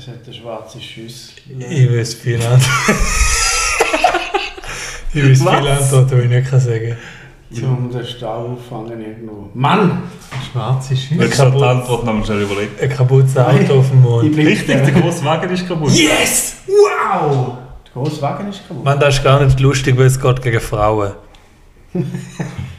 [0.03, 1.35] Es hat eine schwarze Schüssel.
[1.47, 2.61] Ich weiß viel Antwort.
[5.13, 5.59] ich weiß Was?
[5.59, 6.97] viel Antwort, die ich nicht kann sagen
[7.61, 9.49] Um den Stau auffangen irgendwo.
[9.53, 10.03] Mann!
[10.51, 11.21] Schwarze Schüsse.
[11.21, 12.73] Willst du die Antwort noch schnell überlegen?
[12.81, 14.35] Ein kaputtes Auto auf dem Ich Mond.
[14.35, 15.91] bin Richtig, der große Wagen ist kaputt.
[15.93, 16.55] Yes!
[16.67, 17.53] Wow!
[17.85, 18.83] Der grosse Wagen ist kaputt.
[18.83, 21.13] Man, das ist gar nicht lustig, weil es geht gegen Frauen.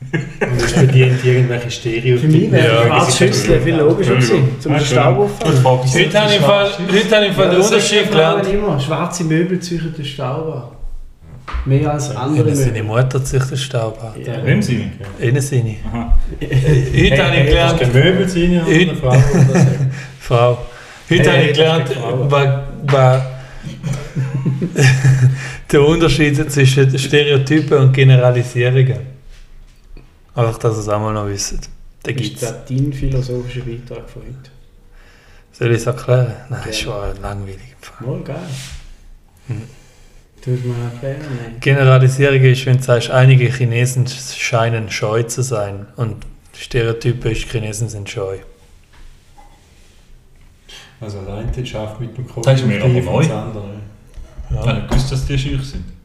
[0.00, 2.30] Und es bedient irgendwelche Stereotypen.
[2.30, 5.64] Für mich wäre Ja, das Schüssel viel logischer gewesen, zum Ja, Staub auffangen.
[5.64, 8.46] Heute habe ich im Fall, heute habe ich im Fall den Unterschied gelernt.
[8.52, 8.80] immer.
[8.80, 10.62] Schwarze Möbel züchten den Staub an.
[11.64, 12.82] Mehr als andere Ja, seine.
[12.82, 14.22] Mutter sich den Staub an.
[14.22, 14.44] Ja.
[14.44, 14.90] Wem sie?
[15.18, 15.76] Innen seine.
[15.92, 16.16] Aha.
[16.40, 19.66] Heute habe ich gelernt, Keine Möbel sein oder eine Frau oder so.
[20.20, 20.58] Frau.
[21.10, 21.90] Heute Hey, habe ich das gelernt,
[22.86, 23.22] was
[25.72, 29.17] der Unterschied zwischen Stereotypen und Generalisierungen.
[30.38, 31.52] Einfach, dass ihr es auch mal noch wisst.
[31.52, 31.60] Den
[32.04, 34.50] Das gibt ist dein philosophischer Beitrag von heute.
[35.50, 36.32] Soll ich es erklären?
[36.48, 36.70] Nein, Ja.
[36.70, 37.74] ist schon langweilig.
[38.00, 38.36] Wohl geil.
[40.44, 41.56] Tut mir erklären, nein.
[41.60, 45.86] Generalisierung ist, wenn du sagst, einige Chinesen scheinen scheu zu sein.
[45.96, 46.24] Und
[46.56, 48.38] Stereotype ist, Chinesen sind scheu.
[51.00, 52.44] Also allein die schafft mit dem Kopf.
[52.44, 53.24] Das ist mir aber neu.
[53.24, 53.80] Andere.
[54.50, 55.97] Ich gewusst, dass die schüch sind.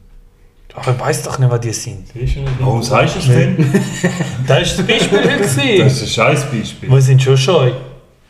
[0.75, 2.07] Aber ich weiß doch nicht, was die sind.
[2.15, 3.55] Ja Warum sagst du es denn?
[4.47, 5.39] Das ist das Beispiel heute
[5.83, 6.89] Das ist ein scheiß Beispiel.
[6.91, 7.71] Wir sind schon scheu.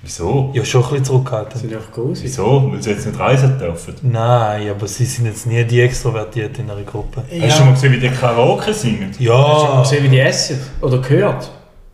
[0.02, 0.52] Wieso?
[0.54, 1.60] Ja, schon ein bisschen zurückgehalten.
[1.62, 2.20] sind einfach groß.
[2.24, 2.70] Wieso?
[2.70, 3.96] Weil sie jetzt nicht reisen dürfen.
[4.02, 7.24] Nein, aber sie sind jetzt nie die extrovertiert in einer Gruppe.
[7.32, 9.08] Hast du schon mal gesehen, wie die Karaoke singen?
[9.12, 10.60] Hast du Ja, gesehen, wie die essen?
[10.82, 11.50] Oder gehört?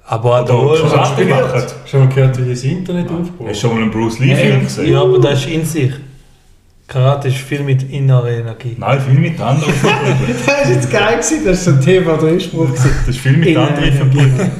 [0.07, 1.63] aber Oder auch Karate machen?
[1.85, 4.91] Schon mal gehört, wie das Internet aufgebaut Hast du schon mal einen Bruce Lee-Film gesehen?
[4.91, 5.91] Ja, aber das ist in sich.
[6.89, 8.75] Karate ist viel mit innerer Energie.
[8.79, 10.25] Nein, viel mit anderen verbunden.
[10.27, 11.45] Das war jetzt geil, gewesen.
[11.45, 12.69] das war so ein TV3-Spruch.
[12.71, 14.51] Das ist viel mit anderen verbunden.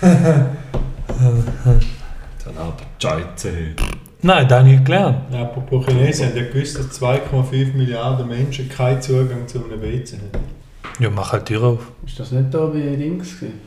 [1.20, 3.52] Dann aber Scheiße.
[4.22, 5.18] Nein, das habe ich nicht gelernt.
[5.30, 10.16] Ja, apropos Chinesen, haben ja gewusst, dass 2,5 Milliarden Menschen keinen Zugang zu einem WC
[10.16, 10.42] haben.
[10.98, 11.92] Ja, mach halt die Tür auf.
[12.06, 13.38] Ist das nicht da bei Dings?
[13.38, 13.60] gewesen?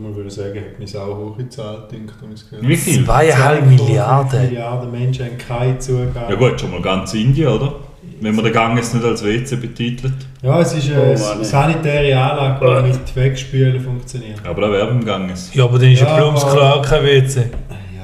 [0.00, 2.34] Nur würde sagen, hat mich auch hoch gezahlt, denke ich.
[2.34, 2.68] es gehört.
[2.68, 3.04] Wie viel?
[3.04, 4.40] Zweieinhalb 2,5 Milliarden.
[4.46, 6.28] Milliarden Menschen haben keinen Zugang.
[6.28, 7.74] Ja gut, schon mal ganz Indien, oder?
[8.20, 10.12] Wenn man den Gang jetzt nicht als WC betitelt.
[10.42, 11.44] Ja, es ist Oh, eine Mann.
[11.44, 14.38] sanitäre Anlage, die mit Wegspülen funktioniert.
[14.46, 15.52] Aber da wäre im Ganges.
[15.54, 17.44] Ja, aber dann ist ja, aber- klar kein WC.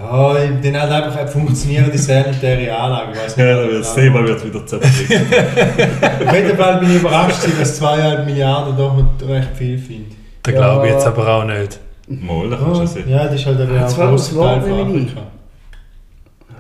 [0.01, 3.11] Ja, dann hat einfach eine funktionierende sanitäre Anlage.
[3.19, 5.19] Weiss nicht, Ja, das das Thema wird wieder zerbrechlich.
[5.21, 10.17] Auf jeden Fall bin ich überrascht, dass 2,5 Milliarden doch noch recht viel finde.
[10.43, 10.61] Das Ja.
[10.61, 11.81] glaube ich jetzt aber auch nicht.
[12.09, 13.09] Mal, da kannst du sehen.
[13.11, 14.99] Ja, das ist halt aber Das auch war ein das grosser Teil Wort, von nehme
[15.01, 15.23] ich Afrika.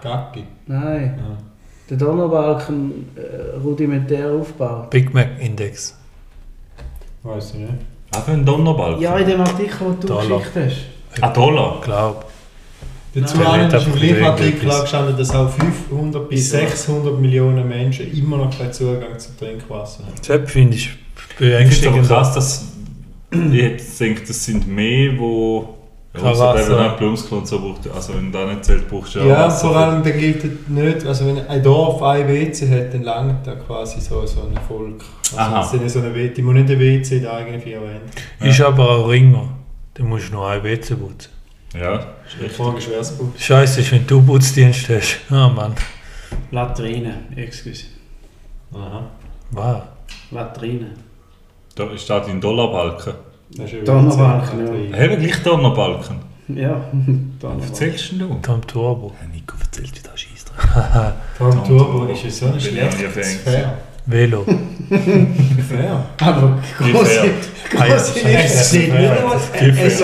[0.03, 0.45] Gacki.
[0.67, 1.14] Nein.
[1.19, 1.37] Ja.
[1.91, 4.91] Der Donaubalken äh, rudimentär aufgebaut.
[4.91, 5.97] Big Mac Index.
[7.23, 7.73] Weiß ich nicht.
[8.14, 9.03] Einfach ein Donnerbalken.
[9.03, 10.38] Ja, in dem Artikel, den du Dollar.
[10.38, 10.57] geschickt
[11.12, 11.23] hast.
[11.23, 11.81] Ein Dollar.
[11.83, 12.25] Glaub.
[13.14, 14.25] Dazu auch ist im gleichen.
[14.25, 16.57] Artikel angestanden, dass auch 500 bis Wieso?
[16.59, 20.12] 600 Millionen Menschen immer noch keinen Zugang zu Trinkwasser haben.
[20.27, 20.85] Das finde ich
[21.17, 22.07] Ich finde es beängstigend.
[22.07, 22.67] krass, dass
[23.31, 25.75] ich hätte gedacht, das sind mehr, wo
[26.14, 26.71] Kein außer Wasser.
[26.71, 27.88] wenn man Blumsklo und so braucht.
[27.95, 29.69] Also wenn da nicht zählt, brauchst du ja, Ja, Wasser.
[29.69, 33.47] vor allem dann gilt es nicht, also wenn ein Dorf ein WC hat, dann langt
[33.47, 35.05] da quasi so, so ein Volk.
[35.37, 35.61] Aha.
[35.61, 37.81] Also es sind so eine WC, die muss nicht ein WC in der eigenen vier
[37.83, 38.01] Wände.
[38.41, 39.49] Ist aber auch Ringer.
[39.95, 41.31] Du musst nur ein WC putzen.
[41.79, 42.07] Ja, ist
[42.38, 42.57] Die richtig.
[42.57, 43.14] Frage ist, wer es.
[43.45, 45.19] Scheiße ist, wenn du Putzdienst hast.
[45.31, 45.75] Ah, Mann.
[46.51, 47.85] Latrine, excuse.
[48.73, 49.03] Aha.
[49.51, 49.83] Wow.
[50.31, 50.87] Latrine.
[51.79, 53.12] Da steht in Dollarbalken.
[53.57, 54.67] Das ist ein Donnerbalken.
[54.93, 56.17] Haben wir gleich Donnerbalken?
[56.49, 57.69] Ja, Was Donnerbalken.
[57.69, 58.35] erzählst denn du?
[58.43, 59.12] Tom Turbo.
[59.33, 60.59] Nico erzählt wieder Scheissdreck.
[61.38, 63.79] Tom Turbo ist ja so ein schlechtes Fan Fair.
[64.07, 64.45] Velo.
[65.69, 66.07] Fair.
[66.21, 67.27] Aber große,
[67.77, 70.03] ja, Es steht nicht einmal, Wie es, ist,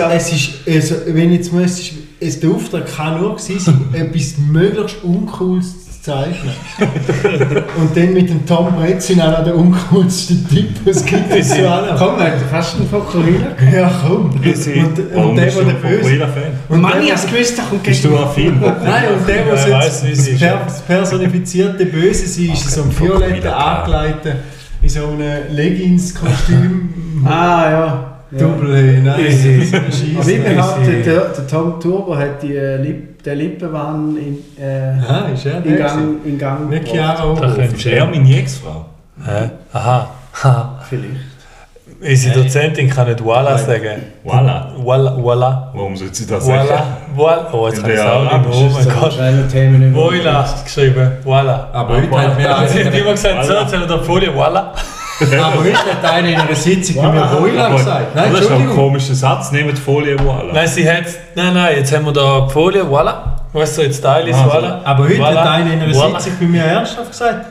[0.65, 5.84] also, wenn ich jetzt müsste, es, der Auftrag kann nur gewesen sein, etwas möglichst Uncooles
[5.84, 6.53] zu zeichnen.
[7.77, 11.31] Und dann mit dem Tom Brezin auch noch der uncoolste Typ, was es gibt.
[11.31, 11.95] Es so einer.
[11.97, 13.47] Komm, wir haben fast einen Fokuhila.
[13.73, 14.29] Ja, komm.
[14.29, 16.27] Und, und der, bist der du der ein böse.
[16.69, 18.61] Und Mann, ich der, hab's gewusst, da kommt Bist gegen du affin?
[18.61, 20.61] Nein, und der, Ja, wie jetzt das ist, per ja.
[20.63, 24.33] das personifizierte Böse sie ist, so ein violetten Angeleiten
[24.81, 26.93] in so einem Leggings-Kostüm.
[27.25, 28.17] Ah, ja.
[28.29, 28.37] ja.
[28.37, 29.25] Double, hey, nein.
[29.25, 29.65] Easy.
[29.65, 30.19] so ein Scheisse.
[30.19, 31.03] Aber ich behaupte, Easy.
[31.03, 32.77] der, der Tom Turbo hat die, äh,
[33.25, 35.77] Den Lippenwahn in, äh, Aha, ist er in, der?
[35.77, 36.87] Gang, in Gang Nicht.
[36.87, 37.55] Chiara Da Ober.
[37.55, 38.85] könnte Ist er meine Ex-Frau?
[39.25, 39.49] Hä?
[39.73, 40.09] Aha.
[40.43, 40.79] Ha.
[40.87, 41.11] Vielleicht.
[42.01, 44.03] Unsere Dozentin kann nicht Voila sagen.
[44.23, 44.67] Voilà.
[44.77, 45.17] Voila.
[45.17, 45.71] Voila.
[45.73, 46.69] Warum soll sie das sagen?
[46.69, 46.97] Voila.
[47.15, 47.53] Voila.
[47.53, 48.55] Oh, jetzt kann ich es der auch nicht mehr.
[48.55, 49.93] Oh mein Gott.
[49.95, 51.11] Voila geschrieben.
[51.23, 51.69] Voila.
[51.73, 54.35] Aber heute hat mir Sie hat immer gesagt, so, jetzt haben wir da Folie.
[54.35, 54.73] Voila.
[55.41, 57.65] aber heute hat einer in einer Sitzung bei mir Voilà.
[57.67, 58.15] Aber- gesagt.
[58.15, 58.75] Nein, das ist doch ein Entschuldigung.
[58.75, 59.51] komischer Satz.
[59.51, 60.53] Nehmt die Folie, voilà.
[60.53, 61.05] Nein, sie hat.
[61.35, 62.89] Nein, nein, jetzt haben wir da die Folie.
[62.89, 63.35] Voila.
[63.53, 64.81] Weißt du, jetzt Teil ist Ah, Voila.
[64.83, 65.41] Aber heute Voila.
[65.43, 66.19] hat einer in einer Voila.
[66.19, 67.45] Sitzung bei mir ernsthaft gesagt,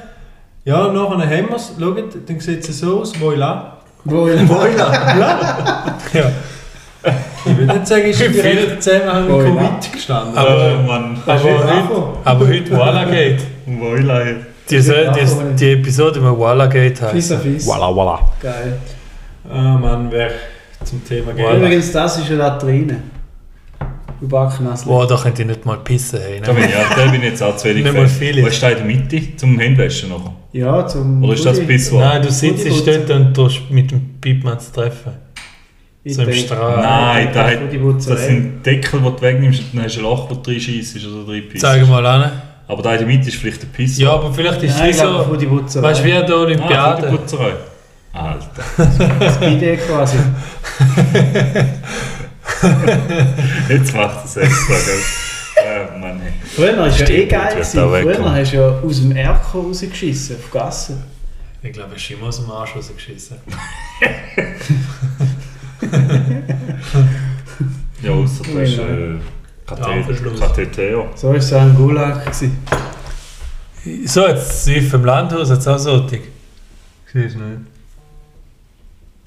[0.66, 3.79] ja, nachher haben wir es, schaut, dann sieht es so aus, Boiler.
[4.05, 4.37] Wohl.
[4.37, 5.38] Boiler, ja.
[6.12, 6.31] Ja.
[7.46, 9.46] Ich würde nicht sagen, ist im direkten Zusammenhang mit.
[9.46, 10.37] Covid gestanden.
[10.38, 13.38] Aber man, Aber heute, aber heute Wallagate.
[13.66, 14.37] Woilei.
[14.70, 17.33] Die, die, die Episode mit Wallagate Fies heißt.
[17.33, 17.66] auf Fies.
[17.66, 18.20] Walla Walla.
[18.40, 18.79] Geil.
[19.48, 20.31] Ah Mann, wer
[20.85, 21.59] zum Thema Geld.
[21.59, 23.03] Übrigens, das ist eine Latrine.
[24.20, 24.87] Überknassel.
[24.88, 26.18] Boah, da könnt ihr nicht mal pissen.
[26.20, 28.18] Hey, Da bin ich, ja, da bin ich jetzt auch zu wenig Nicht mal Fan.
[28.18, 28.42] viele.
[28.42, 30.33] Wo ist da in der Mitte zum Händewaschen nachher?
[30.53, 31.22] Ja, zum.
[31.22, 32.03] Oder ist das Pisswort?
[32.05, 35.12] Nein, du sitzt dort und tust mit dem Piepmann zu treffen.
[36.05, 36.81] Ich so im Strahl.
[36.81, 37.59] Nein, da hat,
[38.07, 40.96] das sind Deckel, die du wegnimmst und dann hast du ein Loch, wo du reinscheissst
[41.07, 41.62] oder drin pissst.
[41.62, 42.31] Zeig mal an.
[42.66, 43.98] Aber Mitte ist vielleicht ein Piss.
[43.98, 45.83] Ja, aber vielleicht ist es so.
[45.83, 47.11] Weißt du, wie an der Ah, Olympiade?
[47.11, 47.53] die Putzerei.
[48.12, 48.62] Alter.
[49.18, 50.16] Das Idee quasi.
[53.68, 55.00] Jetzt macht es extra, gell?
[55.64, 56.20] Ja, Mann.
[56.55, 57.62] Früher war es ja eh geil.
[57.64, 61.03] Früher hast du ja aus dem Erko rausgeschissen, auf Gassen.
[61.62, 63.37] Ich glaube, er ist immer aus dem Arsch rausgeschissen.
[68.03, 69.14] Ja, außer du hast äh,
[69.66, 71.07] Katheter.
[71.14, 72.22] So war es auch ein Gulag.
[72.24, 72.59] Gewesen.
[74.07, 76.07] So, jetzt Süff im Landhaus, jetzt auch so.
[76.11, 76.20] Ich
[77.12, 77.44] sehe es nicht.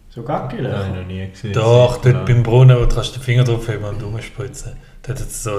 [0.10, 0.62] So gackig.
[0.62, 1.54] Nein, noch nie gesehen.
[1.54, 4.72] Doch, dort beim Brunnen, wo du kannst den Finger drauf heben und rumspritzen.
[5.06, 5.52] Dort hat es so,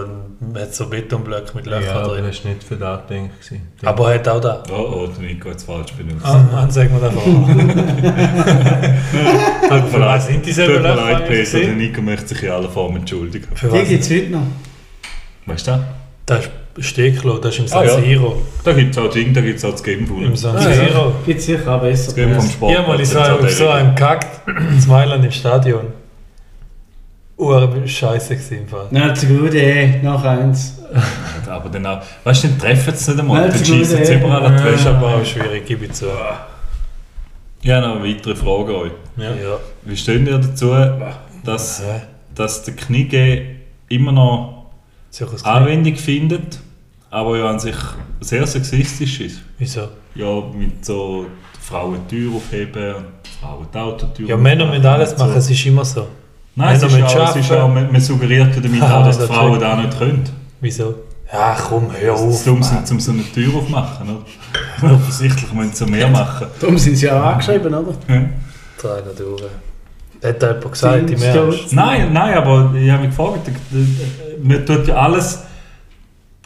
[0.54, 2.24] hat so Betonblöcke mit Löchern Ja, aber drin.
[2.26, 3.68] das war nicht für das gewesen.
[3.84, 4.62] Aber er hat auch da.
[4.70, 6.26] Oh, oh, der Nico hat es falsch benutzt.
[6.26, 7.22] Ah, Mann, sag mir das mal.
[10.20, 11.72] Sind Tut mir leid, Peter, der?
[11.74, 13.46] Nico möchte sich in aller Form entschuldigen.
[13.54, 14.42] Für Die gibt es heute noch.
[15.48, 15.80] Weißt du das?
[16.26, 18.00] Das ist Steklo, das ist im Ah, San ja.
[18.00, 18.42] Siro.
[18.62, 20.62] Da gibt es auch Ding, da gibt es auch das Game vom Im San Ah,
[20.68, 20.74] ja.
[20.88, 21.12] Siro.
[21.24, 22.04] Gibt es sicher auch besser.
[22.06, 22.72] das Game vom Sport.
[22.74, 25.87] Ja, mal ich so, auf so einem kackt, in Mailand im Stadion.
[27.37, 28.87] Ur scheiße gewesen im Fall.
[28.90, 30.00] Nein, zu gut, ey.
[30.02, 30.74] Nach eins.
[31.48, 33.48] Aber dann auch, weißt du, dann treffen sie nicht einmal.
[33.48, 34.18] Dann schießen sie ey.
[34.18, 34.96] überall an die Das ist Wäsche.
[34.96, 36.06] aber auch schwierig, gebe ich zu.
[37.62, 38.92] Ich habe noch eine weitere Frage an euch.
[39.16, 39.30] Ja.
[39.84, 40.74] Wie steht ihr dazu,
[41.44, 41.82] dass,
[42.34, 43.42] dass der Knigge
[43.88, 44.57] immer noch
[45.44, 46.58] Anwendung findet,
[47.10, 47.74] aber ja an sich
[48.20, 49.40] sehr sexistisch ist?
[49.58, 49.88] Wieso?
[50.14, 51.26] Ja, mit so
[51.60, 53.04] Frauen die Tür aufheben und
[53.40, 55.24] Frauen die Autotür Ja, Männer müssen alles und so.
[55.26, 56.06] machen, es ist immer so.
[56.54, 59.18] Nein, es Männer ist auch, es ist auch, man, man suggeriert ja damit auch, dass
[59.18, 60.24] die Frauen das nicht können.
[60.60, 60.94] Wieso?
[61.32, 62.44] Ja, komm, hör sie auf.
[62.44, 62.84] dumm Mann.
[62.86, 64.08] sind, um so eine Tür aufmachen.
[64.80, 64.92] Oder?
[64.94, 66.46] Offensichtlich müssen sie mehr machen.
[66.58, 67.92] Darum sind sie ja auch angeschrieben, oder?
[68.08, 69.42] Drei noch durch.
[70.24, 71.72] Hat da jemand gesagt, stolz.
[71.72, 73.50] Nein, nein, aber ich habe mich gefragt,
[74.42, 75.44] man tut ja alles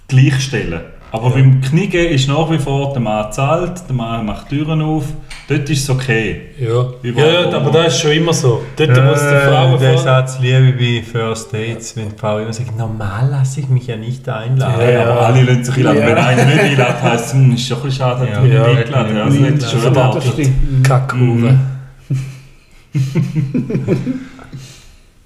[0.09, 0.81] gleichstellen.
[1.11, 1.35] Aber Ja.
[1.35, 5.05] beim Kniegen ist nach wie vor, der Mann zahlt, der Mann macht Türen auf,
[5.47, 6.41] dort ist es okay.
[6.59, 6.69] Ja.
[6.69, 8.63] ja, Überall, ja, aber das ist schon immer so.
[8.77, 12.39] Dort muss die Frau Äh, der vorne- Satz liebe wie First Dates, wenn die Frau
[12.39, 14.81] immer sagt, normal lasse ich mich ja nicht einladen.
[14.81, 15.03] Ja, Ja.
[15.11, 15.99] aber alle lassen sich einladen.
[16.01, 16.07] Ja.
[16.07, 18.37] Wenn einer nicht einlädt, heisst es, hm, ist schon ein bisschen schade, Ja.
[18.37, 18.69] hat er Ja.
[18.69, 19.17] nicht eingeladen.
[19.17, 19.25] Ja.
[19.25, 19.45] Also Ja.
[19.47, 20.33] hätte ich schon Ja, das erwartet.
[20.33, 20.89] stimmt.
[20.89, 21.59] Kackhure.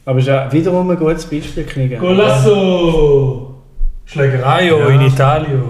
[0.05, 1.99] Aber es ist ja wiederum ein gutes Beispiel, Kniegen.
[1.99, 3.55] Golasso!
[4.05, 4.89] Schlägerei ja.
[4.89, 5.63] in Italien.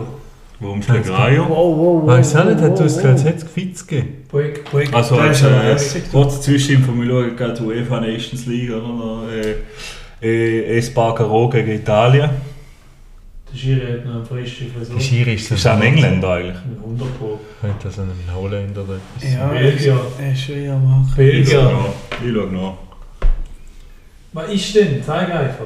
[0.61, 1.39] Warum Schlägerei?
[1.39, 2.07] Wow, wow, wow.
[2.07, 4.25] Weißt du nicht, hat uns gerade jetzt Gefitz gegeben.
[4.93, 9.23] Also, als, äh, kurze Zwischeninfo, wir schauen gerade UEFA Nations League, oder?
[9.33, 9.55] Äh,
[10.27, 12.31] äh, Espargaro gegen Italien.
[13.57, 14.97] Der Schiri hat noch eine frische Frisur.
[14.97, 16.57] Der Schiri ist Das ist auch ein Engländer eigentlich.
[16.79, 17.41] 100 Pro.
[17.63, 20.01] Könnte das ein Holländer oder etwas Ja, Belgier.
[20.21, 20.57] er ist schon.
[20.57, 21.63] Ich Belgier.
[21.63, 21.89] nach.
[22.23, 22.75] Ich schau nach.
[24.35, 25.03] Was ist denn?
[25.03, 25.65] Zeig einfach.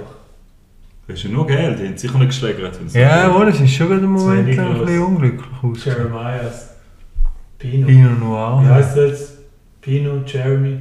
[1.09, 2.79] Das ist ja nur Geld, die haben sicher nicht geschlägert.
[2.79, 5.85] wenn sie- Ja, wohl, es ist schon gerade im Moment wenig ein bisschen unglücklich aus.
[5.85, 6.68] Jeremias.
[7.59, 7.87] Pino.
[7.88, 8.62] Pinot Noir.
[8.62, 9.33] Wie heißt das jetzt?
[9.81, 10.79] Pino, Jeremy.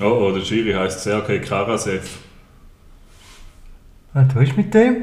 [0.00, 2.08] Oh, oh, der Schiri heisst Sergei Karasev.
[4.12, 4.96] Ah, du bist mit dem?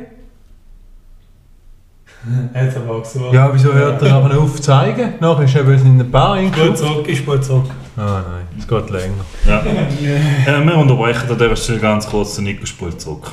[2.54, 3.34] Er hat es aber auch gesucht.
[3.34, 5.13] Ja, wieso hört er aber auf zu zeigen?
[5.22, 6.78] Nachher ist er eben in der Bar Gut reingeschaut.
[6.78, 7.70] zurück, ist gut zurück.
[7.96, 9.26] Ah nein, es geht länger.
[9.46, 9.63] Ja.
[10.46, 13.32] ja, wir unterbrechen an dieser Stelle ganz kurz den Nico spult zurück.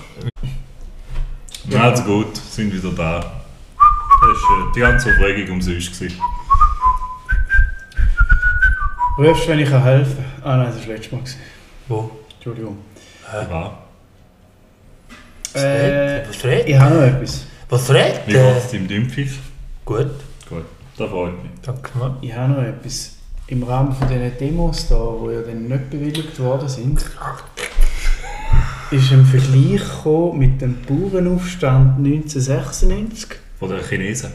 [1.76, 3.20] Also gut, sind wieder da.
[3.20, 5.98] Das war äh, die ganze Aufregung umsonst.
[5.98, 6.20] gewesen.
[9.18, 11.24] Rufst, wenn ich kann helfen Ah nein, das war das letzte Mal.
[11.88, 12.10] Wo?
[12.36, 12.78] Entschuldigung.
[13.32, 13.83] Ja.
[15.54, 16.68] Äh, Was fragt?
[16.68, 17.46] ich habe noch etwas.
[17.68, 18.26] Was fragt?
[18.26, 19.38] Wie geht es deinem Dümpfiff?
[19.84, 20.10] Gut,
[20.48, 20.64] Gut,
[20.98, 21.52] das freut mich.
[21.62, 22.16] danke mal.
[22.20, 23.12] Ich habe noch etwas.
[23.46, 27.04] Im Rahmen von diesen Demos da, die ja dann nicht bewilligt worden sind,
[28.90, 34.30] ist ein Vergleich gekommen mit dem Bauernaufstand 1996, Von den Chinesen.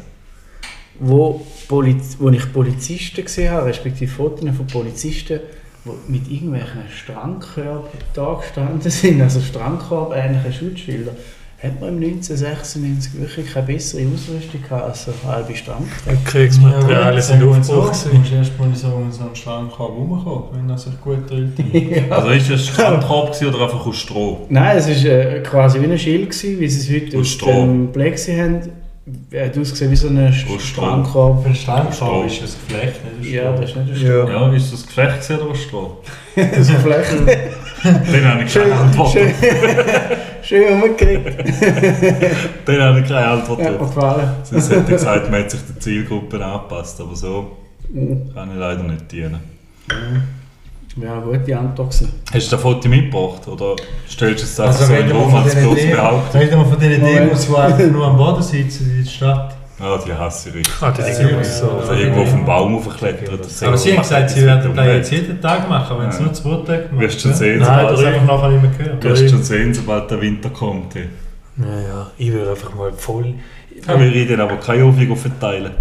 [1.00, 5.40] wo, Poliz wo ich Polizisten gesehen habe, respektive Fotos von Polizisten,
[5.86, 11.12] die mit irgendwelchen Strandkörben da gestanden sind, also Strandkorb, ähnliche Schutzschilder.
[11.62, 15.88] Hat man im 1996 wirklich keine bessere Ausrüstung gehabt als so halbe Stange?
[16.24, 18.06] Kriegsmaterialien sind aufgebraucht.
[18.06, 21.60] Du musst erst mal so um so einen Strandkorb rumkommen, wenn er sich gut drillt.
[22.10, 24.46] Also ist das Strandkorb oder einfach aus Stroh?
[24.48, 27.38] Nein, es war äh, quasi wie ein Schild, gewesen, wie sie es heute Aus aus
[27.38, 28.62] dem Plexi haben.
[29.32, 30.34] Er hat ausgesehen wie so ein.
[30.34, 31.46] Strandkorb.
[31.46, 34.30] Einen Strandkorb ist es Geflecht, nicht Ja, das ist nicht ein Stroh.
[34.30, 35.98] Ja, ist das Geflecht gewesen oder aus Stroh?
[36.62, 37.26] so Flächen.
[37.84, 39.12] Dann habe ich keine Schön, Antwort.
[39.12, 39.32] schön,
[40.44, 41.38] schön rumgekriegt.
[42.66, 43.96] Dann habe ich keine Antwort drauf.
[43.96, 44.30] gefallen.
[44.44, 47.52] Sonst hätte ich gesagt, man hat sich der Zielgruppe angepasst, aber so
[47.92, 48.32] Mhm.
[48.36, 49.40] kann ich leider nicht dienen.
[51.02, 52.14] Ja, eine gute Antwort gewesen.
[52.34, 53.76] Hast du das Foto mitgebracht oder
[54.10, 56.42] stellst du es einfach Also so in reden den wir Raum von als bloß behauptet?
[56.42, 57.20] reden wir von diesen Moment.
[57.20, 59.56] Demos, die einfach nur am Boden sitzen in der Stadt.
[59.82, 60.74] Ah, die hasse ich richtig.
[60.82, 61.68] Ah, die Dinger muss so.
[61.68, 63.46] Oder irgendwo auf den Baum hochgeklettert.
[63.46, 66.24] Das Aber sie haben gesagt, sie werden das jetzt jeden Tag machen, wenn es Ja.
[66.26, 67.00] nur zwei Tage machen.
[67.00, 69.04] Wirst du schon sehen, Nein, das einfach nachher nicht mehr gehört.
[69.04, 70.96] Du wirst schon sehen, sobald der Winter kommt.
[70.96, 71.02] Ja.
[71.56, 73.34] Naja, ich würde einfach mal voll.
[73.88, 75.72] Will ich dann aber keine Aufregung verteilen.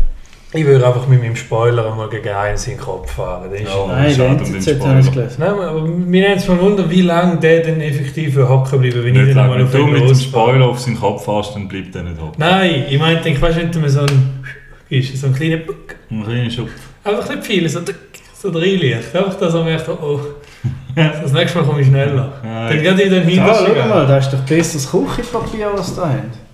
[0.54, 3.50] Ich würde einfach mit meinem Spoiler mal gegen einen seinen Kopf fahren.
[3.50, 3.86] Das ist Ja.
[3.86, 5.02] Nein, schade die um den ich Spoiler.
[5.02, 5.36] gelesen.
[5.40, 9.14] Nein, aber mir nimmt es mal Wunder, wie lange der denn effektiv hocken bleiben, wenn
[9.14, 9.48] ich Nicht dann lang.
[9.48, 10.14] mal Wenn auf du ihn mit dem.
[10.14, 12.32] Spoiler auf seinen Kopf fährst, dann bleibt er nicht hoch.
[12.38, 14.42] Nein, ich meinte, ich weiß nicht, wenn so ein,
[14.88, 16.68] ist, so ein kleiner Puck, Ein kleiner Schub.
[17.04, 17.80] einfach nicht viel, so,
[18.40, 19.14] so reinliegt.
[19.14, 20.20] Einfach, dass er merkt, oh, oh,
[20.96, 22.32] das nächste Mal komme ich schneller.
[22.42, 26.08] Ja, Dann geht ich dann Ja, schau mal, da ist doch besseres Küchenpapier, was da
[26.08, 26.47] haben.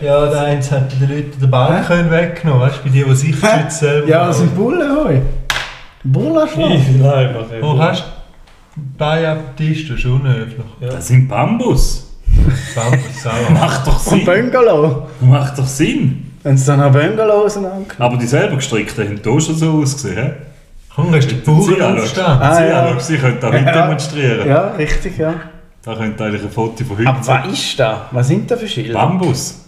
[0.00, 3.14] Ja, der eins hat den Leuten den Ball können weggenommen, weißt du, bei denen, die
[3.14, 5.20] Sichtschutz selber Ja, das sind Bullen, hoi.
[6.04, 6.68] Bullenschlag.
[7.00, 7.62] Nein, einfach nicht.
[7.62, 9.90] Wo hast du Beiabtist?
[9.90, 10.64] Das ist unhöflich.
[10.80, 12.14] Das sind Bambus.
[12.74, 13.50] Bambus, sauer.
[13.52, 14.24] Macht doch Und Sinn.
[14.24, 15.06] Bungalow.
[15.20, 16.32] Macht doch Sinn.
[16.42, 20.16] Wenn sie dann auch Bungalow auseinandergenommen Aber die selber gestrickten haben hier schon so ausgesehen.
[20.16, 20.32] hä?
[20.94, 22.24] Komm, hast du die Sie Bauern aufstehen?
[22.24, 23.00] Ah, Sie ja.
[23.00, 24.48] Sie können da mit demonstrieren.
[24.48, 25.34] Ja, richtig, ja.
[25.86, 28.08] Da könnt ihr eigentlich ein Foto von heute Aber was ist da?
[28.10, 28.92] Was sind da für Schilder?
[28.94, 29.64] Bambus.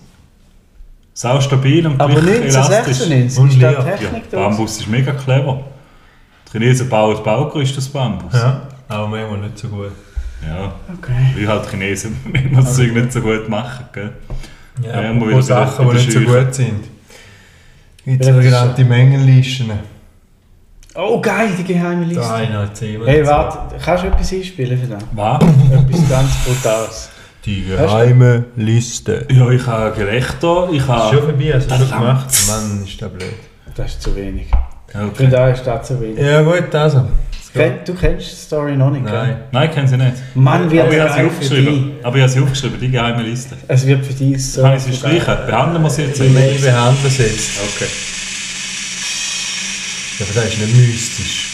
[1.14, 3.02] Sau stabil und Aber gleich elastisch.
[3.09, 3.83] 1996 Und ist da.
[3.85, 4.38] Technik Ja.
[4.48, 5.61] Bambus ist mega clever.
[6.48, 8.33] Die Chinesen bauen Baugerüste aus Bambus.
[8.35, 9.92] Ja, aber manchmal nicht so gut.
[10.44, 11.12] Ja, Okay.
[11.37, 13.85] wie halt Chinesen, wenn man das Zeug nicht so gut machen.
[13.92, 14.12] Gell?
[14.83, 16.85] Ja, Ja, wieder Sachen, die nicht so gut sind.
[18.04, 19.70] Gibt Ja, sogenannte Mängellisten.
[20.94, 22.20] Oh, geil, die geheime Liste.
[22.22, 25.03] Da hat jemand Hey, warte, kannst du etwas einspielen für das?
[25.12, 25.40] Was?
[25.42, 27.11] Etwas ganz Brutales.
[27.44, 29.27] Die geheime Liste.
[29.31, 31.22] Ja, ich habe Gelächter, ich Ist schon habe...
[31.22, 32.27] vorbei, hast du schon gemacht?
[32.48, 33.33] Mann, ist das blöd.
[33.74, 34.46] Das ist zu wenig.
[34.51, 35.29] Ja, Für okay.
[35.31, 36.18] da ist das zu wenig.
[36.18, 37.05] Ja gut, also.
[37.55, 39.27] Ken- Du kennst die Story noch nicht, Nein.
[39.27, 39.37] gell?
[39.53, 40.12] Nein, kennen Sie nicht.
[40.35, 41.92] Mann, wird Aber ich habe sie aufgeschrieben.
[42.03, 43.57] Aber ich habe sie aufgeschrieben, die geheime Liste.
[43.68, 44.62] Es wird für dich so...
[44.62, 45.35] Kann ich sie streichen?
[45.46, 46.20] Behandeln wir sie jetzt?
[46.20, 47.61] Ich will behandeln es jetzt.
[47.77, 47.90] Okay.
[50.18, 51.48] Ja, aber das ist nicht mystisch.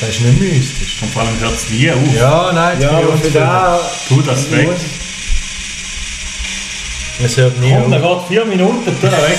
[0.00, 1.02] Das ist nicht mystisch.
[1.02, 1.98] Und vor allem hört es nie auf.
[2.14, 3.80] Ja, nein, Ja, aber für da...
[4.08, 4.68] Tu das weg.
[7.22, 7.90] Es hört nie Komm, auf.
[7.90, 9.38] dann geht vier Minuten, tu das weg.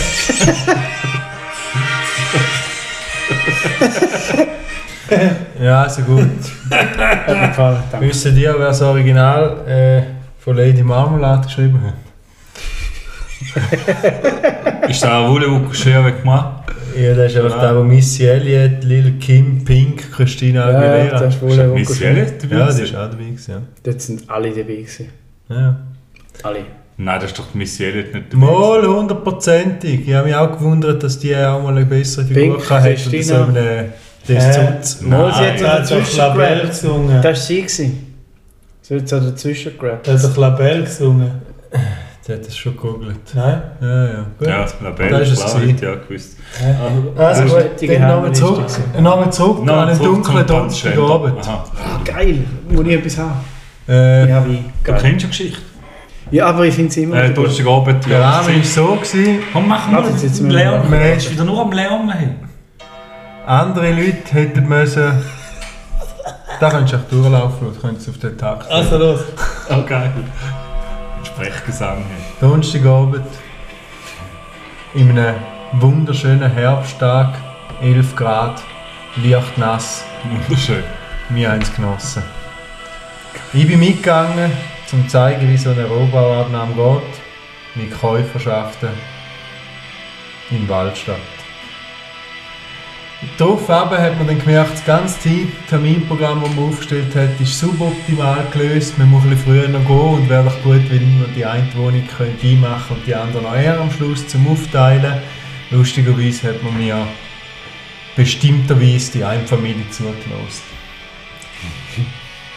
[5.62, 6.28] Ja, also gut.
[6.70, 8.08] Hat mir gefallen, danke.
[8.08, 10.04] Wissen die, wer das Original äh,
[10.42, 12.09] von Lady Marmalade geschrieben hat?
[14.90, 16.64] Ist da eine Wolle, die schwer gemacht?
[17.00, 17.62] Ja, das ist einfach Ja.
[17.62, 21.20] der, der Missy Elliott, Lil Kim, Pink, Christina Ja, Aguilera.
[21.20, 22.56] das ist wohl Ist ein Miss Elliot dabei?
[22.58, 25.10] ja, die ist auch dabei gewesen, Dort sind alle dabei gewesen.
[25.50, 25.56] ja.
[25.60, 25.76] ja.
[26.44, 26.60] Alle.
[26.98, 28.46] Nein, das ist doch die Miss Elliot nicht dabei.
[28.46, 30.08] Mal hundertprozentig.
[30.08, 32.94] Ich habe mich auch gewundert, dass die auch mal eine bessere Figur Pink, hatte.
[32.96, 33.24] Christina.
[33.24, 33.90] so eine
[34.28, 35.02] Destzutz.
[35.02, 35.52] Mal, sie Nein.
[35.54, 36.70] hat Er doch dazwischen Labelle gerappt.
[36.70, 37.22] gesungen.
[37.22, 37.58] Das war sie.
[37.62, 38.16] gewesen.
[38.82, 40.08] Sie hat so dazwischen gerappt.
[40.08, 41.32] Er hat doch Labelle gesungen.
[42.28, 43.18] Die hat das schon gegoogelt.
[43.34, 43.62] Nein?
[43.82, 44.26] Ja, ja.
[44.38, 44.48] Gut.
[44.48, 46.38] Ja, Labelle, Das ist es klar, auch gewusst.
[46.62, 48.66] Also Das ist gut, dann nochmal zurück,
[49.00, 50.48] nochmal zurück an einen dunklen.
[50.48, 51.48] Donnerstagabend.
[51.48, 51.64] Ah,
[52.04, 52.44] geil.
[52.70, 53.40] Muss ich etwas haben?
[53.88, 54.64] Äh, Ja, wie?
[54.84, 55.60] Du kennst ja Geschichte.
[56.32, 57.24] Ja, aber ich finde sie immer...
[57.24, 57.34] Äh.
[57.34, 58.30] Donnerstagabend, der ja.
[58.30, 58.96] Rahmen war so.
[58.96, 60.04] Gewesen, Komm, mach mal.
[60.04, 62.10] Jetzt bist wieder nur am Leon.
[62.12, 62.30] Hey.
[63.46, 65.12] andere Leute hätten müssen...
[66.60, 68.70] Da könntest du auch durchlaufen und könntest auf den Takt.
[68.70, 69.22] Also los.
[69.70, 70.12] Oh, geil.
[71.24, 71.98] Sprechgesang.
[71.98, 72.18] hey.
[72.40, 73.26] Donnerstagabend
[74.94, 75.36] in einem
[75.74, 77.36] wunderschönen Herbsttag,
[77.82, 78.62] 11 Grad,
[79.24, 80.84] leicht nass, Wunderschön.
[81.30, 82.24] wir haben es genossen.
[83.54, 84.52] Ich bin mitgegangen,
[84.92, 88.90] um zu zeigen, wie so eine Rohbauabnahme geht, mit Käuferschaften
[90.50, 91.39] in Waldstadt.
[93.38, 95.30] Darauf aber hat man dann gemerkt, das ganze
[95.68, 98.98] Terminprogramm, das man aufgestellt hat, ist suboptimal gelöst.
[98.98, 101.68] Man muss ein bisschen früher noch gehen und wäre doch gut, wenn man die eine
[101.76, 105.22] Wohnung könnte einmachen und die andere noch eher am Schluss zum Aufteilen.
[105.70, 107.08] Lustigerweise hat man mir
[108.16, 110.80] bestimmterweise die Einfamilie zugelassen.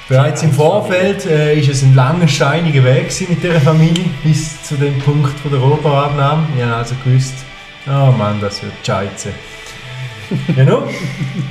[0.09, 4.99] Bereits im Vorfeld äh, es ein langer, steiniger Weg mit dieser Familie bis zu dem
[5.01, 6.47] Punkt von der Rohbarabnahme.
[6.57, 7.35] Ich habe also gewusst,
[7.89, 9.33] oh Mann, das wird scheiße.
[10.57, 10.89] genau.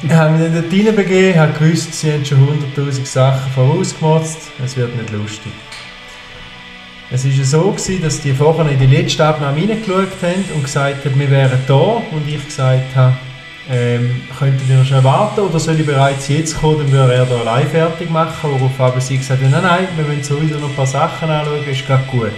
[0.04, 4.78] Ich habe mich dann dort hineinbegeben, habe gewusst, sie haben schon 100'000 Sachen vorausgemotzt, es
[4.78, 5.52] wird nicht lustig.
[7.14, 11.04] Es war so, gewesen, dass die vorher in die letzte Abnahme reingeschaut haben und gesagt
[11.04, 13.18] haben, wir wären da und ich gesagt habe,
[13.70, 17.26] ähm, könntet ihr noch schnell warten oder soll ich bereits jetzt kommen, dann würde er
[17.26, 20.70] da allein fertig machen, worauf aber sie gesagt haben, nein, nein, wir wollen sowieso noch
[20.70, 22.32] ein paar Sachen anschauen, ist gerade gut.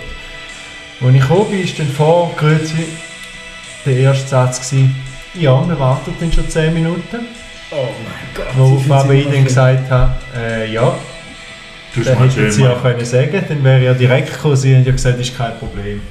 [1.02, 2.88] Als ich gekommen bin, ist dann vor Grüezi
[3.86, 4.96] der erste Satz gewesen,
[5.34, 7.28] ja, wir warten dann schon 10 Minuten.
[7.72, 8.46] Oh mein Gott.
[8.56, 10.96] Worauf aber ich dann gesagt habe, äh, ja,
[11.94, 14.92] Du dann hätten sie ja können sagen, dann wäre ja direkt gekommen, sie haben ja
[14.92, 16.02] gesagt, das ist kein Problem.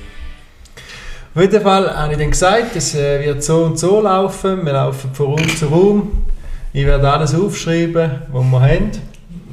[1.35, 4.73] Auf jeden Fall habe ich dann gesagt, es äh, wird so und so laufen, wir
[4.75, 6.27] laufen von Raum zu Raum.
[6.73, 8.91] Ich werde alles aufschreiben, was wir haben.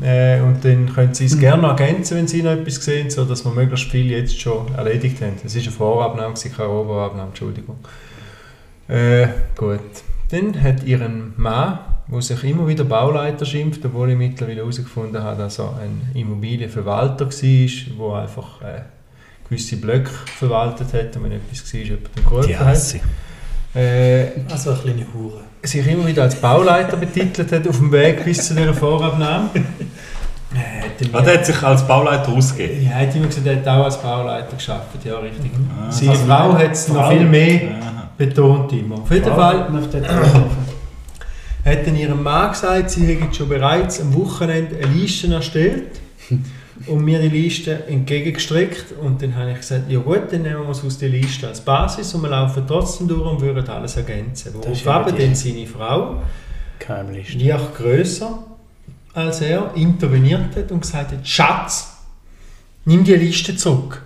[0.02, 3.44] Äh, und dann können Sie es gerne noch ergänzen, wenn Sie noch etwas sehen, sodass
[3.44, 5.34] wir möglichst viel jetzt schon erledigt haben.
[5.44, 7.78] Es war eine Vorabnahme, keine Oberabnahme, Entschuldigung.
[8.90, 9.80] Äh, gut.
[10.32, 11.80] Dann hat Ihren Mann,
[12.12, 17.26] der sich immer wieder Bauleiter schimpft, obwohl ich mittlerweile herausgefunden habe, dass er ein Immobilienverwalter
[17.28, 18.82] war, der einfach äh,
[19.48, 22.96] gewisse Blöcke verwaltet hat und wenn etwas war, jemand ihm geholfen hat.
[23.76, 25.42] Äh, Also eine kleine Hure.
[25.64, 29.50] sich immer wieder als Bauleiter betitelt hat auf dem Weg bis zu dieser Vorabnahme.
[30.52, 32.84] Äh, hat er Ah, der hat sich als Bauleiter ausgegeben.
[32.84, 35.52] ja, hat immer gesagt, er hat auch als Bauleiter geschafft, ja richtig.
[35.80, 35.92] Ah.
[35.92, 38.09] Seine Also Frau hat es noch viel mehr Aha.
[38.20, 38.96] Betont immer.
[38.96, 39.70] Auf jeden Fall
[41.66, 46.00] hat dann ihrem Mann gesagt, sie hätten schon bereits am Wochenende eine Liste erstellt
[46.88, 50.70] und mir die Liste entgegengestreckt und dann habe ich gesagt, ja gut, dann nehmen wir
[50.70, 54.54] es aus der Liste als Basis und wir laufen trotzdem durch und würden alles ergänzen.
[54.54, 56.22] Worauf aber dann seine Frau,
[56.78, 57.38] Keimliste.
[57.38, 58.40] die auch grösser
[59.14, 61.98] als er, interveniert hat und gesagt hat, Schatz,
[62.86, 64.04] nimm die Liste zurück.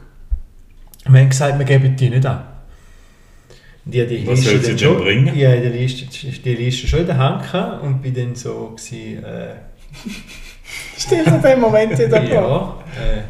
[1.06, 2.53] Wir haben gesagt, wir geben die nicht an.
[3.86, 5.38] Habe die Was soll sie denn bringen?
[5.38, 9.24] Ja, die Liste, die Liste schon in der Hand gehabt und bin dann so gewesen,
[9.24, 9.56] äh,
[10.98, 12.84] Stell dir den Moment wieder vor.
[12.96, 13.22] ja, äh,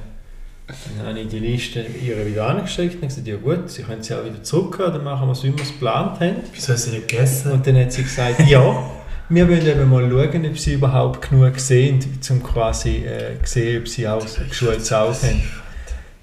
[0.97, 4.13] dann habe ich die Liste ihr wieder angesteckt und gesagt, ja gut, sie können sie
[4.13, 6.35] auch wieder zurückgehen, dann machen wir es, wie wir es geplant haben.
[6.53, 7.51] Wieso hast du nicht gegessen?
[7.51, 8.91] Und dann hat sie gesagt, ja,
[9.29, 11.99] wir wollen eben mal schauen, ob sie überhaupt genug sehen,
[12.29, 15.43] um quasi äh, sehen, ob sie auch geschultes Auge haben.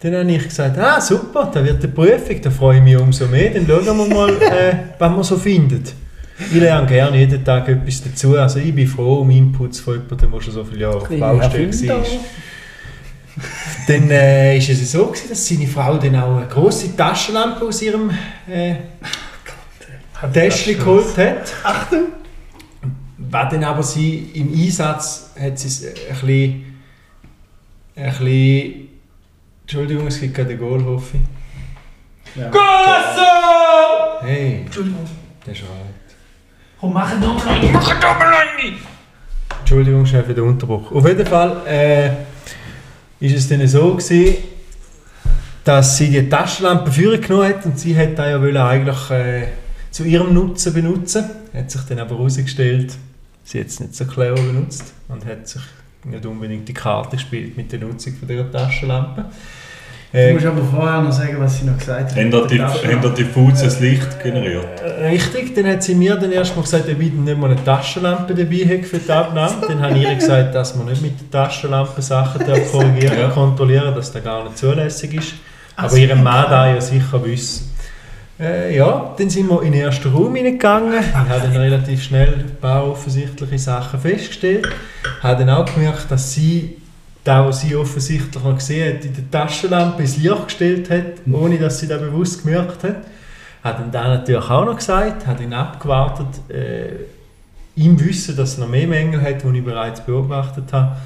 [0.03, 3.27] Dann habe ich gesagt, ah super, da wird eine Prüfung, da freue ich mich umso
[3.27, 5.93] mehr, dann schauen wir mal, äh, was man so findet.
[6.39, 10.33] Ich lerne gerne jeden Tag etwas dazu, also ich bin froh um Inputs von jemandem,
[10.33, 12.05] der schon so viele Jahre auf Baustelle war.
[13.87, 17.83] Dann äh, ist es so, gewesen, dass seine Frau dann auch eine grosse Taschenlampe aus
[17.83, 18.11] ihrem
[18.49, 18.77] äh,
[20.33, 21.53] Täschchen geholt hat.
[21.63, 22.05] Achtung!
[23.19, 26.65] Was dann aber sie im Einsatz hat sie es ein bisschen,
[27.97, 28.90] ein bisschen
[29.71, 32.43] Entschuldigung, es gibt gerade einen Goal, hoffe ich.
[34.21, 35.07] Hey, Entschuldigung.
[35.47, 35.69] der schreit.
[36.81, 37.71] Komm, mach ihn nochmal rein.
[37.73, 38.79] Mach ihn nochmal rein.
[39.61, 40.91] Entschuldigung schnell für den Unterbruch.
[40.91, 42.11] Auf jeden Fall äh,
[43.25, 44.39] ist es dann so gewesen,
[45.63, 49.47] dass sie die Taschenlampe führen genommen hat und sie hat da ja wollen eigentlich äh,
[49.93, 51.31] zu ihrem Nutzen benutzen.
[51.55, 52.95] Hat sich dann aber herausgestellt,
[53.45, 55.63] sie hat es nicht so clever benutzt und hat sich
[56.05, 59.25] nicht unbedingt die Karte gespielt mit der Nutzung von dieser Taschenlampe.
[60.13, 62.17] Du Äh, musst aber vorher noch sagen, was sie noch gesagt hat.
[62.19, 64.67] Haben da die- haben da diffuses Licht generiert?
[65.05, 68.57] Richtig, dann hat sie mir dann erstmal gesagt, ob ich nicht mal eine Taschenlampe dabei
[68.67, 69.55] hätte für die Abnahme.
[69.69, 73.29] Dann habe ich ihr gesagt, dass man nicht mit der Taschenlampe Sachen darf korrigieren Ja.
[73.29, 75.35] kontrollieren, dass das gar nicht zulässig ist.
[75.77, 77.70] Aber ihrem Mann da ja sicher wissen.
[78.41, 80.99] Äh, ja, dann sind wir in den ersten Raum hineingegangen.
[80.99, 84.67] Ich habe dann relativ schnell ein paar offensichtliche Sachen festgestellt.
[85.03, 86.79] Ich habe dann auch gemerkt, dass sie
[87.23, 91.59] da, was sie offensichtlich noch gesehen hat, in der Taschenlampe ins Licht gestellt hat, ohne
[91.59, 92.97] dass sie das bewusst gemerkt hat.
[93.63, 96.93] Hat dann da natürlich auch noch gesagt, hat ihn abgewartet, äh,
[97.77, 100.97] im Wissen, dass er noch mehr Mängel hat, die ich bereits beobachtet habe,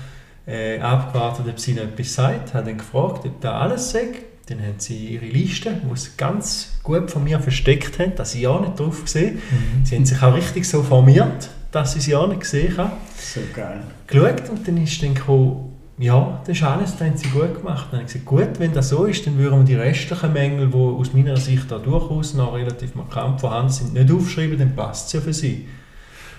[0.46, 4.33] äh, abgewartet, ob sie noch etwas sagt, hat dann gefragt, ob da alles sagt.
[4.48, 8.42] Dann haben sie ihre Liste, die sie ganz gut von mir versteckt haben, dass ich
[8.42, 9.38] ja nicht drauf sehe.
[9.84, 13.40] Sie haben sich auch richtig so formiert, dass ich sie auch nicht gesehen habe So
[13.54, 13.80] geil.
[14.06, 17.86] geschaut und dann ist dann gekommen, ja, das ist alles, das haben sie gut gemacht.
[17.90, 20.68] Dann habe ich gesagt, gut, wenn das so ist, dann würden wir die restlichen Mängel,
[20.68, 25.06] die aus meiner Sicht da durchaus noch relativ markant vorhanden sind, nicht aufschreiben, dann passt
[25.06, 25.66] es ja für sie.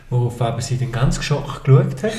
[0.10, 2.12] Worauf aber sie dann ganz geschockt geschaut hat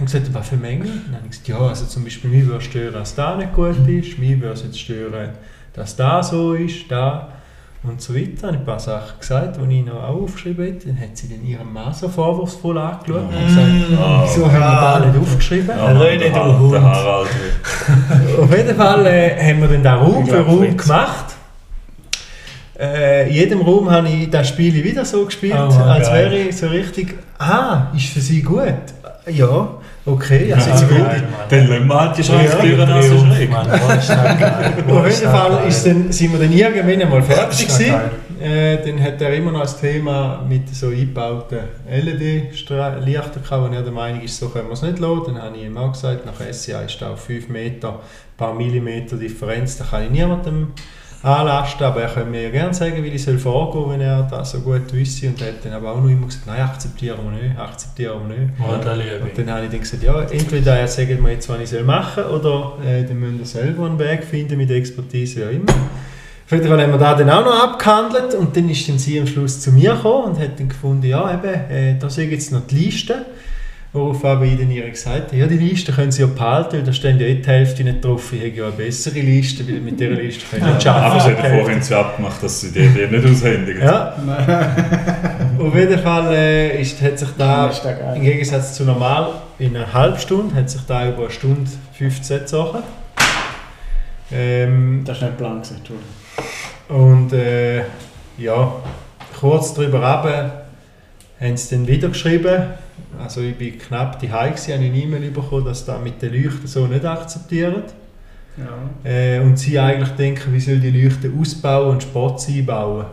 [0.00, 0.88] und gesagt, was für Mängel?
[1.06, 3.76] Dann habe ich gesagt, ja, also zum Beispiel, mich würde stören, dass da nicht gut
[3.86, 5.30] ist, mich würde es jetzt stören,
[5.74, 7.28] dass da so ist, da.
[7.82, 8.48] und so weiter.
[8.48, 10.88] Habe ich ein paar Sachen gesagt, die ich noch auch aufgeschrieben hätte.
[10.88, 13.68] Dann hat sie dann ihren Mann so vorwurfsvoll angeschaut und gesagt,
[14.24, 15.68] wieso haben wir da nicht aufgeschrieben?
[15.68, 16.76] Ja, Röne, der du Hund.
[18.42, 21.37] Auf jeden Fall äh, haben wir dann da Raum für Raum gemacht.
[22.78, 26.30] Äh, in jedem Raum habe ich das Spiel wieder so gespielt, Oh als geil.
[26.30, 28.72] wäre ich so richtig, ah, ist für sie gut?
[29.26, 29.68] Ja,
[30.06, 30.98] okay, also Ah, ist gut.
[30.98, 31.22] geil.
[31.50, 33.50] Dann lassen wir halt die Schranktüren Ja, schräg.
[33.50, 34.10] Das.
[34.88, 37.94] Oh, Auf jeden das Fall ist dann, sind wir dann irgendwann einmal fertig Das gewesen.
[38.40, 41.58] Äh, dann hat er immer noch als Thema mit so eingebauten
[41.90, 45.22] LED-Lichtern gehabt, wo er der Meinung ist, so können wir es nicht lassen.
[45.34, 48.54] Dann habe ich ihm auch gesagt, nach SCA ist da auf 5 Meter, ein paar
[48.54, 50.68] Millimeter Differenz, da kann ich niemandem
[51.22, 54.52] anlasten, aber er könnte mir ja gerne sagen, wie ich soll vorgehen wenn er das
[54.52, 55.28] so gut wüsste.
[55.28, 58.36] Und er hat dann aber auch noch immer gesagt, nein, akzeptieren wir nicht, akzeptieren wir
[58.36, 58.84] nicht.
[58.84, 61.60] Da liebe Und dann habe ich dann gesagt, ja, entweder er sagt mir jetzt, was
[61.60, 65.46] ich soll machen soll, oder äh, dann müssen wir selber einen Weg finden mit Expertise,
[65.46, 65.72] auch immer.
[66.46, 69.20] Auf jeden Fall haben wir das dann auch noch abgehandelt und dann ist dann sie
[69.20, 72.32] am Schluss zu mir gekommen und hat dann gefunden, ja eben, äh, da sehe ich
[72.32, 73.26] jetzt noch die Liste.
[73.92, 76.82] Worauf aber ich dann ihr gesagt habe, ja die Liste können sie ja behalten, weil
[76.82, 79.80] da stehen ja eh die Hälfte nicht drauf, ich habe ja eine bessere Liste, weil
[79.80, 81.42] mit dieser Liste können sie nicht Aber sie arbeiten.
[81.42, 83.82] hat vorhin sie abgemacht, dass sie die nicht aushändigen.
[83.82, 84.14] Ja.
[85.58, 88.12] Auf jeden Fall äh, ist, hat sich da, geil.
[88.16, 92.40] im Gegensatz zu normal, in einer halben Stunde, hat sich da über eine Stunde 15
[92.40, 92.82] gezogen.
[94.30, 95.64] Ähm, Das ist nicht blank,
[96.88, 97.82] und äh,
[98.38, 98.72] ja,
[99.38, 100.64] kurz darüber runter
[101.40, 102.62] haben sie dann wieder geschrieben.
[103.20, 106.66] Also ich bin knapp die habe ich eine E-Mail bekommen, dass da mit den Leuchten
[106.66, 107.82] so nicht akzeptieren.
[108.56, 109.10] Ja.
[109.10, 113.06] Äh, und sie eigentlich denken, wie soll die Leuchten ausbauen und Spots einbauen.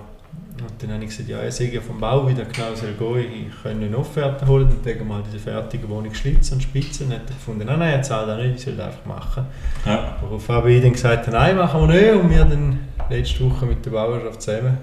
[0.61, 3.47] Und dann habe ich gesagt, ja, ich sehe ja vom Bau wieder genau soll gehen.
[3.49, 7.09] Ich kann eine Offerte holen, dann wir mal diese fertige Wohnung schlitzen und spitzen.
[7.09, 9.45] Dann hat er gefunden, nein, nein, er zahlt auch nicht, ich soll das einfach machen.
[9.85, 10.17] Ja.
[10.21, 12.13] Worauf habe ich dann gesagt, nein, machen wir nicht.
[12.15, 12.79] Und wir dann
[13.09, 14.77] letzte Woche mit der Bauerschaft zusammen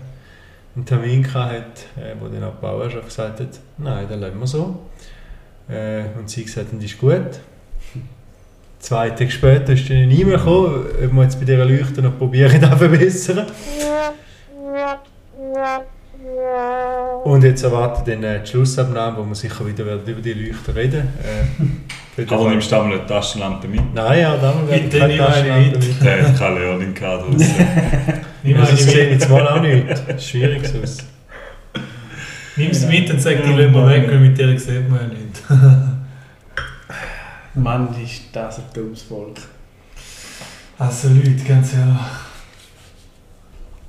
[0.74, 4.46] einen Termin gehabt, äh, wo dann auch die Bauerschaft gesagt hat, nein, dann lassen wir
[4.46, 4.80] so.
[5.68, 7.40] Äh, und sie gesagt, das ist gut.
[8.78, 12.18] Zwei Tage später ist dann eine E-Mail gekommen, ob wir jetzt bei dieser Leuchte noch
[12.18, 13.46] probieren, das zu verbessern.
[17.24, 20.74] Und jetzt erwartet dann äh, die Schlussabnahme, wo wir sicher wieder werden über die Leuchten
[20.74, 21.08] reden
[22.16, 23.94] äh, Aber nimmst du auch mal eine Taschenlampe mit?
[23.94, 25.88] Nein, ja, dann werden Bitte keine Taschenlampe mit.
[25.88, 26.02] mit.
[26.04, 27.24] Der hat kein Learning gehabt
[28.44, 29.20] Also, eine das sehe ich mit.
[29.20, 29.88] jetzt mal auch nicht.
[29.88, 30.98] Das ist schwierig aus.
[32.56, 35.08] Nimm sie mit und sag, die lassen wir weg, weil mit der sieht man ja
[35.08, 35.42] nicht.
[37.54, 39.36] Mann, ist das ein dummes Volk.
[40.78, 41.96] Also Leute, ganz ehrlich.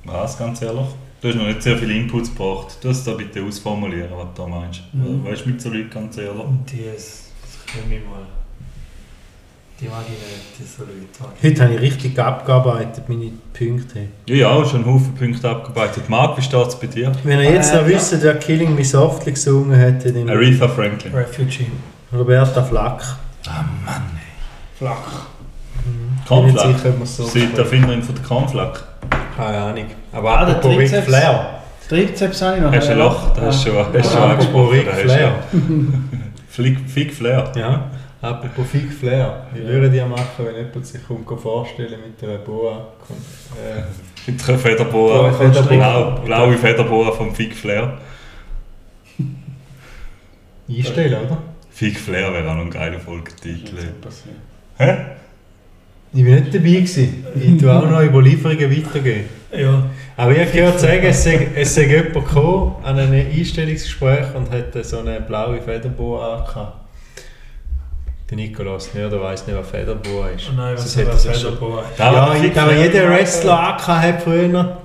[0.04, 0.86] Was, ganz ehrlich?
[1.20, 2.76] Du hast noch nicht sehr viele Inputs gebracht.
[2.82, 4.82] Du musst da bitte ausformulieren, was du da meinst.
[4.92, 5.24] Mhm.
[5.24, 6.44] Weißt du, mit so Leuten ganz ehrlich?
[6.44, 8.26] Und die ist, das können wir mal.
[9.80, 10.94] Die mag ich nicht, diese Leute.
[11.20, 14.08] mag ich Heute habe ich richtig abgearbeitet, meine Punkte.
[14.26, 16.08] Ja, ja, hast schon einen Haufen Punkte abgearbeitet.
[16.08, 17.10] Marc, wie steht es bei dir?
[17.24, 17.88] Wenn ihr jetzt Äh, noch ja.
[17.88, 21.12] wisst, wer Killing Me Softly gesungen hat, dann Aretha Franklin.
[21.14, 21.66] Refugee.
[22.12, 23.02] Roberta Flack.
[24.78, 24.96] Flach.
[25.76, 26.78] Ich bin nicht Cornflake.
[26.78, 28.80] sicher, ob man es so Sie die Erfinderin von der Cornflake.
[29.36, 29.84] Keine Ahnung.
[30.12, 31.06] Aber Ah, der Trizeps.
[31.06, 31.60] Flair.
[31.88, 32.72] Trizeps habe ich noch.
[32.72, 33.30] Hast du ein Loch?
[33.34, 34.70] Das hast du schon, hast du schon angesprochen.
[34.70, 35.20] Ric hast Flair.
[35.20, 35.34] ja.
[36.48, 37.52] Flick, Fick Flair.
[37.56, 37.90] Ja.
[38.24, 39.46] Apropos Fig Flair.
[39.52, 42.88] Wie würden die machen, wenn jemand sich kommt vorstellen mit einer Boa?
[43.54, 43.82] Äh,
[44.30, 45.28] Mit einer Federboa.
[45.28, 45.76] Blaue Federboa.
[45.76, 47.98] Blau, blaue Federboa vom Fick Flair.
[50.68, 51.42] einstellen, oder?
[51.70, 53.76] Fick Flair wäre auch noch ein geiler Folgetitel.
[54.78, 54.96] Hä?
[56.14, 56.68] Ich war nicht dabei.
[56.70, 57.26] Gewesen.
[57.38, 59.24] Ich tue auch noch Überlieferungen weitergeben.
[59.54, 59.84] Ja.
[60.16, 64.50] Aber ich habe gehört sagen, es sei, es sei jemand gekommen an einem Einstellungsgespräch und
[64.50, 66.83] hat so eine blaue Federboa angehabt.
[68.30, 70.48] Der Nikolaus nicht, oder weiss nicht, was Federboa ist.
[70.50, 71.82] Oh nein, was ist hätte das er schon- Federboy?
[71.98, 74.76] Ja, ich, aber jeder Wrestler angehabt hat früher.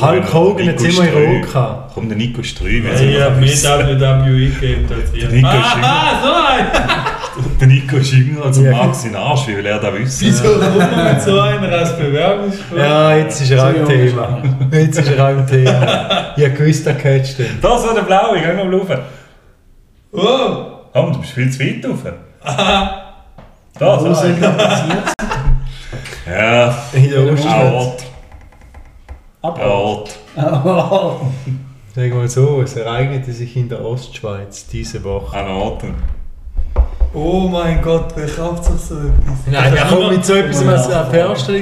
[0.00, 1.92] Hulk Hogan hat immer in gehabt.
[1.94, 2.68] Komm, der Nico Streu.
[2.68, 4.86] Ja, ich habe mehr WWE gegeben.
[5.30, 6.66] Nico Ah, so ein!
[7.60, 8.70] Der Nico ist jünger als Ja.
[8.70, 10.26] Marc seinen Arsch, wie will er das wissen?
[10.26, 12.78] Wieso kommt man mit so einer als Bewerbungsgespräch?
[12.78, 14.42] Ja, jetzt ist er auch ist Thema.
[14.72, 16.34] Jetzt ist er auch im Thema.
[16.36, 17.58] Ich habe gewusst, er catcht den.
[17.60, 18.88] Das war der Blaue, geh mal rauf.
[20.12, 20.71] Oh!
[20.94, 22.02] Oh, du bist viel zu weit rauf.
[23.78, 24.50] Soll ja.
[24.50, 25.14] das passiert?
[26.26, 27.72] Ja, In der Ostschweiz.
[27.72, 28.04] Ort.
[29.42, 29.64] Aber.
[29.64, 30.18] Ort.
[31.94, 35.36] Sagen wir mal so, es ereignete sich in der Ostschweiz diese Woche.
[35.36, 35.94] An Orten.
[37.14, 39.46] Oh mein Gott, wer kauft sich so etwas?
[39.50, 41.10] Nein, er kommt mit so etwas als ein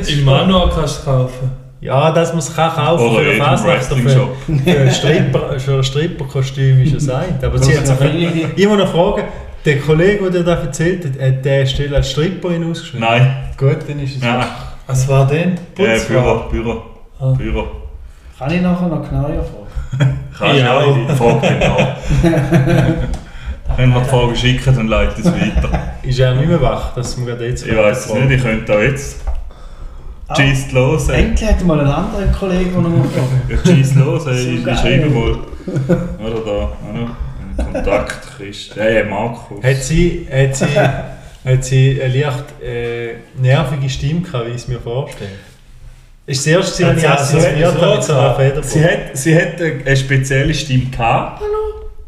[0.08, 0.24] Im.
[0.24, 1.50] Manual kannst du kaufen.
[1.80, 5.84] Ja, dass man es kann kaufen Oder für eine Fasnacht für, ein Stripper, für ein
[5.84, 7.42] Stripperkostüm ist es sagt.
[7.42, 9.24] Aber sie hat sich immer noch fragen,
[9.64, 13.06] der Kollege, der das erzählt hat, hat der Stelle als Stripperin ausgeschrieben?
[13.08, 13.34] Nein.
[13.56, 14.46] Gut, dann ist es Ja.
[14.86, 15.52] Was war denn?
[15.78, 15.98] Äh?
[16.08, 16.82] Büro, Büro.
[17.18, 17.32] Ah.
[17.32, 17.66] Büro.
[18.38, 20.16] Kann ich nachher noch genauer fragen?
[20.38, 20.80] Kannst du Ja.
[20.80, 21.76] ja die Frage genau.
[23.76, 25.80] Wenn wir die Frage schicken, dann leite ich es weiter.
[26.02, 28.74] Ist er nicht mehr wach, dass wir gerade jetzt Ich weiß es nicht, ich könnte
[28.74, 29.20] auch jetzt.
[30.36, 31.22] Schießt los, ey.
[31.24, 33.64] Endlich hat mal einen anderen Kollegen, der noch.
[33.64, 34.60] Ja, Schieß los, ey.
[34.62, 35.38] So Ich, schreibe mal.
[36.18, 37.16] Oder da, oder?
[37.72, 38.76] Kontakt, Christ.
[38.76, 39.62] Ja, ja, Markus.
[39.62, 44.68] Hat sie, hat sie, hat sie eine leicht äh, nervige Stimme gehabt, wie ich es
[44.68, 45.30] mir vorstelle?
[46.26, 47.08] Ist das erste, Hat sie so-
[47.38, 48.12] assoziiert mit so?
[48.36, 48.62] Federbohr?
[48.62, 51.42] Sie hat, sie hat eine, eine spezielle Stimme gehabt.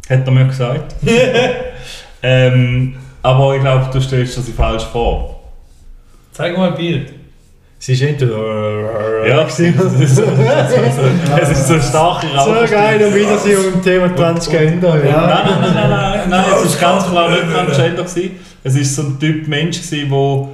[0.09, 0.95] Hat er mir gesagt.
[2.23, 5.41] ähm, aber ich glaube, du stellst dir sie falsch vor.
[6.33, 7.13] Zeig mal ein Bild.
[7.85, 9.27] Sie ist entweder...
[9.27, 9.75] Ja, es ist
[10.15, 10.23] so,
[11.43, 14.95] es ist so So geil, und wieder sie um Thema Transgender.
[14.95, 15.27] Nein, Ja.
[15.27, 18.05] nein, nein, nein, nein, nein, es war ganz klar nicht Transgender.
[18.05, 18.31] gewesen.
[18.63, 20.49] Es war so ein Typ Mensch, gewesen, wo.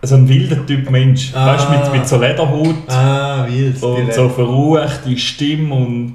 [0.00, 1.32] Also ein wilder Typ Mensch.
[1.34, 1.48] Ah.
[1.54, 3.82] Weißt du, mit, mit so Lederhaut Ah, wild.
[3.82, 6.14] und so verruchte Stimme und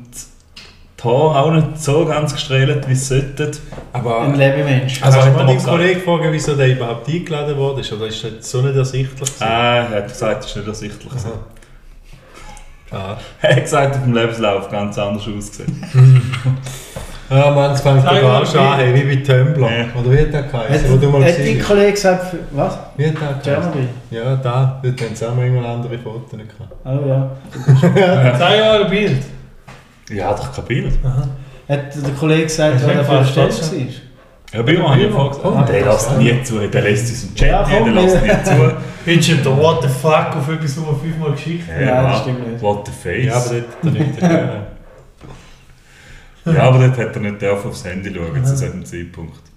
[0.99, 3.51] die Haare auch nicht so ganz gestrahlt, wie es sollten.
[3.93, 4.21] Aber...
[4.21, 5.01] Ein Lebemensch.
[5.01, 5.77] Also Hast hat du man mal den gesagt?
[5.77, 7.95] Kollegen gefragt, wieso der überhaupt eingeladen wurde?
[7.95, 9.19] Oder ist das so nicht ersichtlich?
[9.19, 9.43] gewesen?
[9.43, 11.09] Ah, er hat gesagt, das ist nicht ersichtlich.
[11.09, 11.31] gewesen.
[12.91, 13.17] Ah.
[13.41, 15.83] Er hat gesagt, auf dem Lebenslauf ganz anders ausgesehen.
[17.31, 19.61] Ja, Mann, es fängt mal, auch schon an, hey, wie bei Tumblr.
[19.61, 19.85] Ja.
[20.01, 21.61] Oder wie hat der Hat, geheißen, wo du mal hat dein?
[21.61, 22.79] Kollege gesagt, für, was?
[22.97, 23.89] Wie hat der geheißen?
[24.09, 24.81] Ja, da.
[24.83, 26.73] Dort haben sie auch manchmal andere Fotos gehabt.
[26.85, 27.29] Oh ja.
[28.35, 29.17] Zeig mal ein Bild.
[30.09, 30.99] Ja, doch kein Bild.
[31.03, 33.79] Hat der Kollege gesagt, er fast Stelle das, war?
[34.51, 35.69] Ja, bei mir habe ich ja vorgesagt.
[35.69, 38.75] Der lässt nie zu, der lässt uns im Chat Ja, nie, der lässt nie zu.
[39.05, 41.85] Findest du der What the fuck auf etwas, was wir fünfmal geschickt haben?
[41.85, 42.61] Ja, das stimmt nicht.
[42.61, 43.25] What the face.
[43.25, 43.83] Ja, aber dort
[44.21, 44.65] der Leute.
[46.45, 46.53] ja.
[46.53, 49.48] Ja, aber dort hat er nicht aufs Handy schauen zu diesem Zeitpunkt.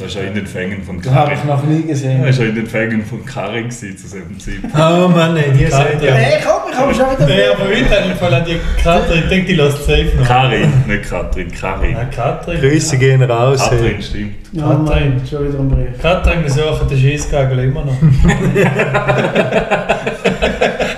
[0.00, 1.48] Das war ja in den Fängen von Das habe ich Karin.
[1.48, 2.20] noch nie gesehen.
[2.26, 4.74] Das war ja in den Fängen von Karin gewesen zu diesem Zeitpunkt.
[4.76, 6.12] Oh Mann, ey, die sind ja.
[6.12, 9.22] Hey, komm, ich habe schon wieder Nein, aber wieder im Fall an die Katrin.
[9.22, 10.26] Ich denke, die lässt safe noch.
[10.26, 11.92] Karin, nicht Katrin, Karin.
[11.92, 12.60] Nein, Katrin.
[12.60, 13.60] Grüße gehen raus.
[13.70, 13.78] hey.
[13.78, 14.34] Katrin, stimmt.
[14.52, 16.02] Ja, Mann, schon wieder ein Brief.
[16.02, 17.96] Katrin, wir suchen den Schießgagel immer noch.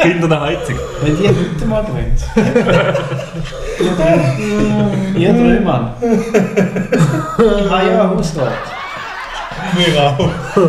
[0.02, 0.76] Hinter der Heizung.
[1.02, 2.20] Wenn die heute mal brennt.
[5.18, 5.90] Ihr drei Mann.
[6.00, 6.08] Ich
[7.70, 8.52] habe ja einen Hausrat.
[9.76, 10.30] Wir auch.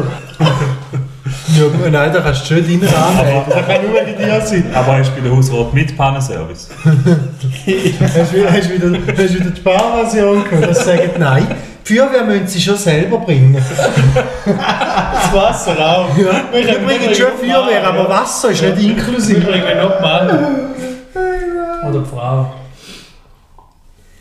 [1.57, 3.43] Ja, nein, da kannst du schön reinrahmen.
[3.49, 4.65] Das kann nur wegen dir sein.
[4.73, 6.69] Aber er ist bei der Hausrat mit Pannenservice.
[6.83, 10.69] Hast du hast du wieder, hast du wieder die Sparversion gehört?
[10.69, 11.47] Das sagen nein.
[11.87, 13.57] Die Feuerwehr müssen sie schon selber bringen.
[14.45, 16.17] Das Wasser auch.
[16.17, 19.41] Ja, wir bringen schon Feuerwehr, aber Wasser ist nicht Wir inklusive.
[19.41, 20.29] bringen noch Mann.
[21.89, 22.53] Oder die Frau.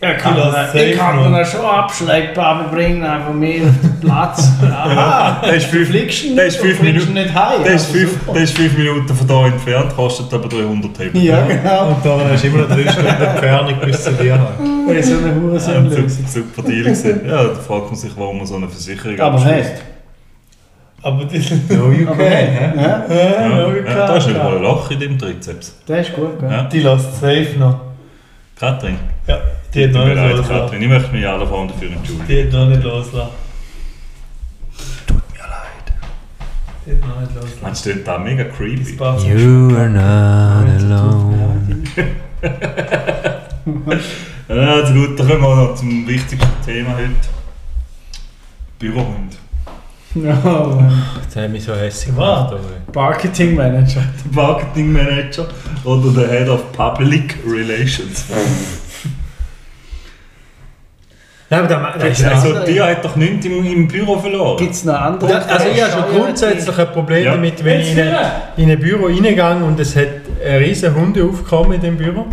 [0.01, 4.49] Ja, kann man- ich kann man schon abschlägbar, wir bringen einfach mehr auf den Platz.
[4.63, 7.15] Aha, Der ist fünf, fliegst du der nicht, ist du fünf fliegst Minuten.
[7.15, 7.65] nicht heim.
[7.65, 11.21] Der ist, Also fünf, ist fünf Minuten von hier entfernt, kostet aber 300 Hebel.
[11.23, 11.89] Ja, genau.
[11.89, 14.87] Und da hast du immer noch drei Stunden Entfernung bis zu dir haben.
[14.87, 16.09] Das ist so eine Ja, Hurensohn-Lösung.
[16.09, 17.21] super, super Deal gewesen.
[17.27, 19.69] Ja, da fragt man sich, warum man so eine Versicherung Aber abschließt.
[19.71, 19.83] fest.
[21.03, 21.39] Aber die.
[21.75, 22.27] No, you Aber can.
[22.27, 22.71] hey, hä?
[22.77, 25.75] ja, Ja, Ja, ja, da ist nicht mal ein Loch in dem Trizeps.
[25.89, 26.51] der ist gut, gell?
[26.51, 26.63] Ja.
[26.65, 27.81] Die lässt safe noch.
[28.59, 28.97] Katrin,
[29.27, 29.39] Ja,
[29.75, 30.49] die hat tut noch mir nicht.
[30.49, 30.83] Katrin.
[30.83, 32.27] Ich möchte mich aller Form dafür entschuldigen.
[32.29, 33.31] Die hat noch nicht loslassen.
[35.07, 35.93] Tut mir leid.
[36.87, 37.63] Die hat noch nicht loslassen.
[37.63, 38.97] Man steht da mega Das creepy.
[39.29, 41.85] You are not alone.
[44.49, 47.11] Also gut, dann kommen wir noch zum wichtigsten Thema heute.
[48.79, 49.37] Bürohund.
[50.15, 51.03] Ja, Mann.
[51.27, 52.55] Das hat mich so hässlich gemacht.
[52.95, 54.03] Marketing Manager.
[54.25, 55.47] Der Marketing Manager
[55.85, 58.25] oder der Head of Public Relations.
[61.51, 62.65] Nein, aber da, da Also, andere?
[62.67, 64.59] die hat doch nichts im, im Büro verloren.
[64.59, 65.31] Gibt es noch andere?
[65.31, 67.31] Ja, also ich habe schon grundsätzlich ein Problem Ja.
[67.33, 68.17] damit, wenn ich in ein,
[68.59, 70.09] in ein Büro reingehe und es hat
[70.47, 72.27] ein riesen Hundeaufkommen in dem Büro.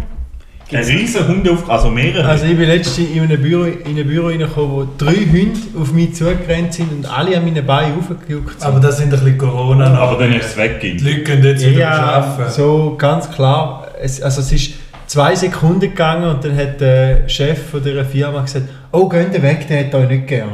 [0.71, 2.27] Ein riesen Hundeauf, also mehrere.
[2.27, 5.93] Also ich bin letztens in ein Büro, in ein Büro reingekommen, wo drei Hunde auf
[5.93, 8.67] mich zugerannt sind und alle an meinen Beinen aufgejuckt sind.
[8.67, 9.93] Aber das sind ein bisschen Corona.
[9.97, 10.97] aber dann ist es weggegeben.
[10.97, 12.51] Die Leute können jetzt wieder ja, arbeiten.
[12.51, 13.87] so ganz klar.
[14.01, 14.73] Es, also es ist
[15.07, 19.67] zwei Sekunden gegangen und dann hat der Chef von dieser Firma gesagt, oh, geht weg,
[19.67, 20.49] der hat euch nicht gern.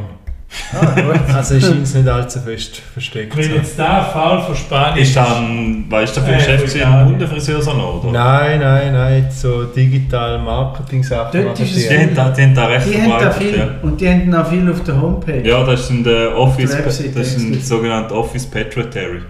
[1.34, 3.38] also ist uns nicht allzu fest versteckt.
[3.38, 6.78] Wenn jetzt da faul von Spanien Ist dann, weißt du, für Äh, den Chef gewesen,
[6.80, 7.00] Italien.
[7.00, 8.12] ein Hundefriseursalon, oder?
[8.12, 11.46] Nein, nein, nein, so digital Marketing-Sachen.
[11.46, 13.58] Dort ist es Die haben da, die haben da recht Die haben da verbreitet, viel.
[13.60, 13.70] ja.
[13.82, 15.48] Und die haben auch viel auf der Homepage.
[15.48, 17.66] Ja, das ist ein der Office, der das ist ein eigentlich.
[17.68, 19.22] sogenannter Office Petrotary.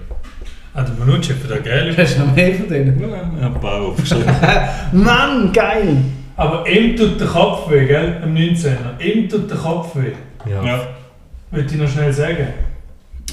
[0.74, 1.98] Ah, der Manucci für den Geld.
[1.98, 3.02] Hast du noch mehr von denen?
[3.02, 4.34] Ja, ein paar aufgeschrieben.
[4.94, 5.98] Mann, geil!
[6.38, 8.22] Aber ihm tut der Kopf weh, gell?
[8.24, 9.00] Am 19er.
[9.00, 10.14] Ihm tut der Kopf weh.
[10.50, 10.64] Ja.
[10.64, 10.88] ja.
[11.52, 12.48] Wollte ich noch schnell sagen.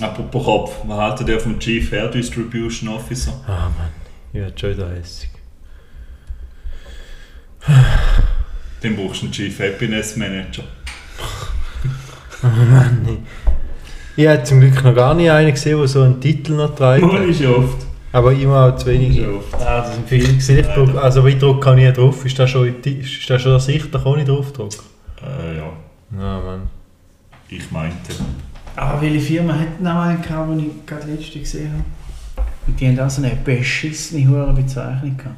[0.00, 3.32] Apropos Kopf, was haltet ihr vom Chief Hair Distribution Officer?
[3.46, 3.90] Ah Mann,
[4.32, 5.30] ich werde schon wieder hässig.
[8.82, 10.64] Dann brauchst du einen Chief Happiness Manager.
[12.42, 13.18] Mann, nee.
[14.18, 17.04] Ich habe zum Glück noch gar nicht einen gesehen, der so einen Titel noch trägt.
[17.04, 17.86] Oh, ist ja oft.
[18.10, 19.10] Aber immer auch zu wenig.
[19.16, 19.54] Ist ja oft.
[19.54, 20.24] Ah, das sind viele.
[20.30, 22.24] Ich sehe, ich druck, also wie drücke kann ich nicht drauf?
[22.26, 24.74] Ist das schon, ist das schon ersichtlich, ohne drauf drücken?
[25.22, 25.70] Äh, ja,
[26.20, 26.62] Ja, Mann.
[27.48, 28.12] ich meinte.
[28.74, 32.48] Ah, welche Firma hat noch einen gehabt, den ich gerade letzte gesehen habe?
[32.66, 35.36] Und die haben auch so eine beschissene hure Bezeichnung gehabt.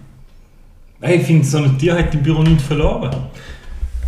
[1.02, 3.14] Hey, ich finde, so ein Tier hat im Büro nichts verloren.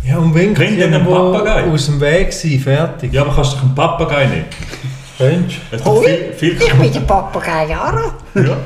[0.05, 1.63] Ja, und wenn Bring dir einen Papagei.
[1.71, 3.13] aus dem Weg sein, fertig.
[3.13, 5.45] Ja, aber kannst du doch einen Papagei nehmen?
[5.71, 8.13] Ist doch viel, viel Ich bin der Papagei Jara.
[8.35, 8.57] ja.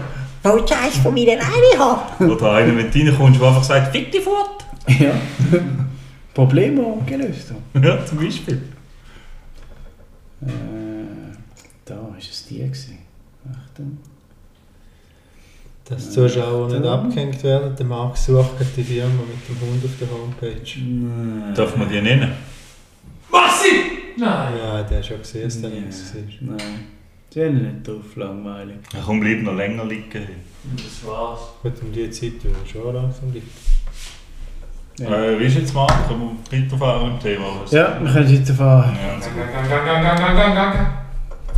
[0.43, 2.29] Wollt ihr eins von meinen Eiern haben?
[2.31, 4.65] Oder einer, du reinkommst, der einfach sagt, fick dich fort.
[4.87, 5.11] Ja.
[6.33, 7.51] Probleme gelöst.
[7.73, 8.61] Ja, zum Beispiel.
[10.41, 10.47] Äh,
[11.83, 12.59] da war es die.
[12.59, 12.99] Gewesen.
[13.51, 13.97] Achtung.
[15.89, 19.91] Dass die Zuschauer nicht abgehängt werden, der Marc sucht die Firma mit dem Hund auf
[19.99, 21.53] der Homepage.
[21.55, 22.33] Darf man die nennen?
[23.31, 24.17] Maxi!
[24.17, 24.53] Nein!
[24.57, 26.21] Ja, der hat schon gesehen, dass der nichts war.
[26.41, 26.87] Nein.
[27.33, 28.75] Die haben nicht drauf, langweilig.
[28.93, 30.27] Ja, komm, bleib noch länger liegen.
[30.75, 31.39] Das war's.
[31.63, 33.49] Gut, um die Zeit wird es schon langsam liegen.
[34.99, 35.23] Ja.
[35.23, 35.87] Äh, wie ist jetzt mal?
[36.07, 37.45] Können wir weiterfahren im Thema?
[37.45, 37.71] oder was?
[37.71, 38.95] Ja, wir können weiterfahren.
[38.95, 39.53] Ja, also gut.
[39.53, 40.87] Gang, gang, gang, gang, gang, gang, gang, gang.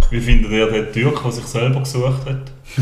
[0.10, 2.52] Wie findet ihr den Türk, der sich selber gesucht hat?
[2.78, 2.82] Äh,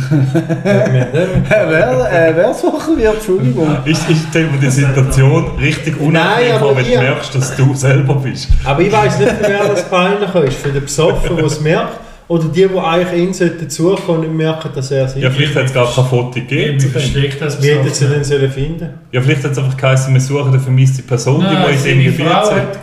[1.50, 3.14] wer, äh, wer suchen wir?
[3.14, 3.78] Entschuldigung.
[3.86, 7.56] Ich, ich stelle mir die Situation richtig unangenehm Nein, vor, aber wenn du merkst, dass
[7.56, 8.50] du selber bist.
[8.64, 10.58] Aber ich weiß nicht, wer das peinlicher ist.
[10.58, 14.34] Für den Besoffen, der es merkt, oder die, die eigentlich ihn sollten suchen und nicht
[14.34, 16.80] merken, dass er sich Ja, vielleicht hat es gar kein Foto Wie gegeben.
[16.80, 18.14] versteckt das Wie hätten sie besoffen?
[18.16, 21.46] den sollen finden Ja, vielleicht hat es einfach geheißen, wir suchen eine vermisste Person, die
[21.46, 22.78] Nein, in dem Gebiet hat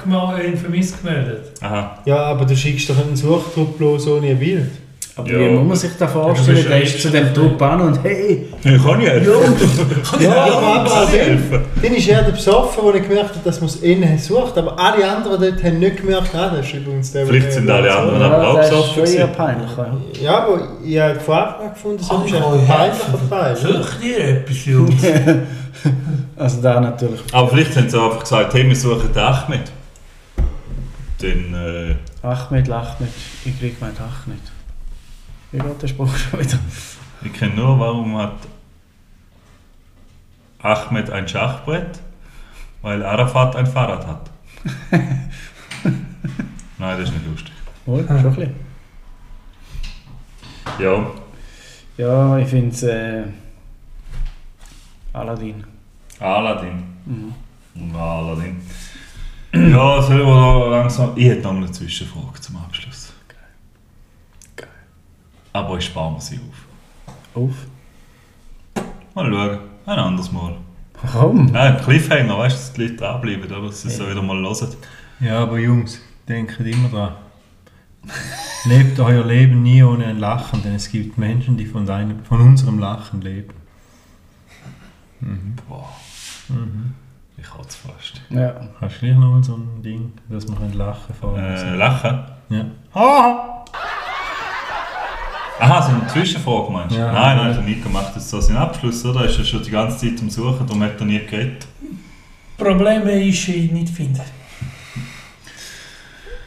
[0.47, 1.53] ihn vermisst gemeldet.
[1.61, 1.99] Aha.
[2.07, 4.71] Ja, aber du schickst doch einen Suchtrupp bloß ohne ein Bild.
[5.17, 5.39] Aber Ja.
[5.39, 6.57] wie muss man sich da vorstellen?
[6.57, 9.33] Ja, Der ist zu dem Trupp an und hey, Ja, kann ich helfen.
[10.21, 11.61] Ja, aber, aber Kann ich dann, helfen.
[11.83, 14.59] dann ist er der Besoffen, der nicht gemerkt hat, dass man es innen sucht.
[14.59, 17.83] Aber alle anderen dort haben nicht gemerkt, ah, das ist übrigens der, Vielleicht sind alle
[17.85, 19.71] der- anderen ja, aber auch das ist besoffen schon eher peinlich.
[19.77, 19.97] Ja.
[20.21, 22.75] Ja, aber ich habe von Anfang an gefunden, so ist ein ja.
[22.75, 23.57] peinlicher Teil.
[23.57, 24.95] Such dir etwas, Jungs.
[26.37, 27.21] Also da natürlich.
[27.33, 29.61] Aber vielleicht haben sie einfach gesagt, hey, wir suchen den Ahmed.
[31.21, 33.09] Dann, äh, Achmed, Lachmed,
[33.45, 34.39] ich krieg mein Achmed.
[35.55, 36.59] Wie geht der Spruch schon wieder?
[37.23, 38.35] ich kenne nur, warum hat
[40.59, 42.01] Ahmed ein Schachbrett?
[42.83, 44.31] Weil Arafat ein Fahrrad hat.
[44.91, 45.31] Nein,
[46.79, 47.53] das ist nicht lustig.
[47.87, 48.55] Oh, schon ein bisschen.
[50.81, 51.07] Ja,
[51.99, 53.23] Ja, ich finde es äh,
[55.13, 55.63] Aladdin.
[56.19, 56.83] Aladdin.
[57.07, 57.95] Mhm.
[57.95, 58.61] Aladdin.
[59.53, 61.13] Ja, sollen wir da langsam...
[61.15, 62.94] Ich hätte noch eine Zwischenfrage zum Abschluss.
[65.55, 66.39] Aber ich spare mir sie
[67.35, 67.43] auf.
[67.43, 67.55] Auf.
[69.15, 69.59] Mal schauen.
[69.87, 70.57] Ein anderes Mal.
[71.03, 71.47] Warum?
[71.47, 73.63] Nein, Cliffhanger, weißt du, dass die Leute dranbleiben, oder?
[73.67, 74.69] Dass sie es so wieder mal hören.
[75.21, 77.13] Ja, aber Jungs, denkt immer dran.
[78.67, 82.41] Lebt euer Leben nie ohne ein Lachen, denn es gibt Menschen, die von, deinem, von
[82.41, 83.55] unserem Lachen leben.
[85.69, 85.89] Boah,
[86.49, 86.95] Mhm.
[87.39, 88.21] ich hatte es fast.
[88.29, 88.55] Ja.
[88.81, 92.25] Hast du gleich noch mal so ein Ding, dass man ein Lachen vor Äh, lachen?
[92.51, 92.67] Ja.
[95.61, 96.99] Aha, so eine Zwischenfrage meinst du?
[97.01, 97.13] Ja.
[97.13, 98.09] nein, nein, hat er nie gemacht.
[98.15, 99.21] Das ist so sein Abschluss, oder?
[99.21, 101.67] Er ist ja schon die ganze Zeit am Suchen, darum hat er nie geredet.
[102.59, 104.21] Probleme ist, ich nicht finde.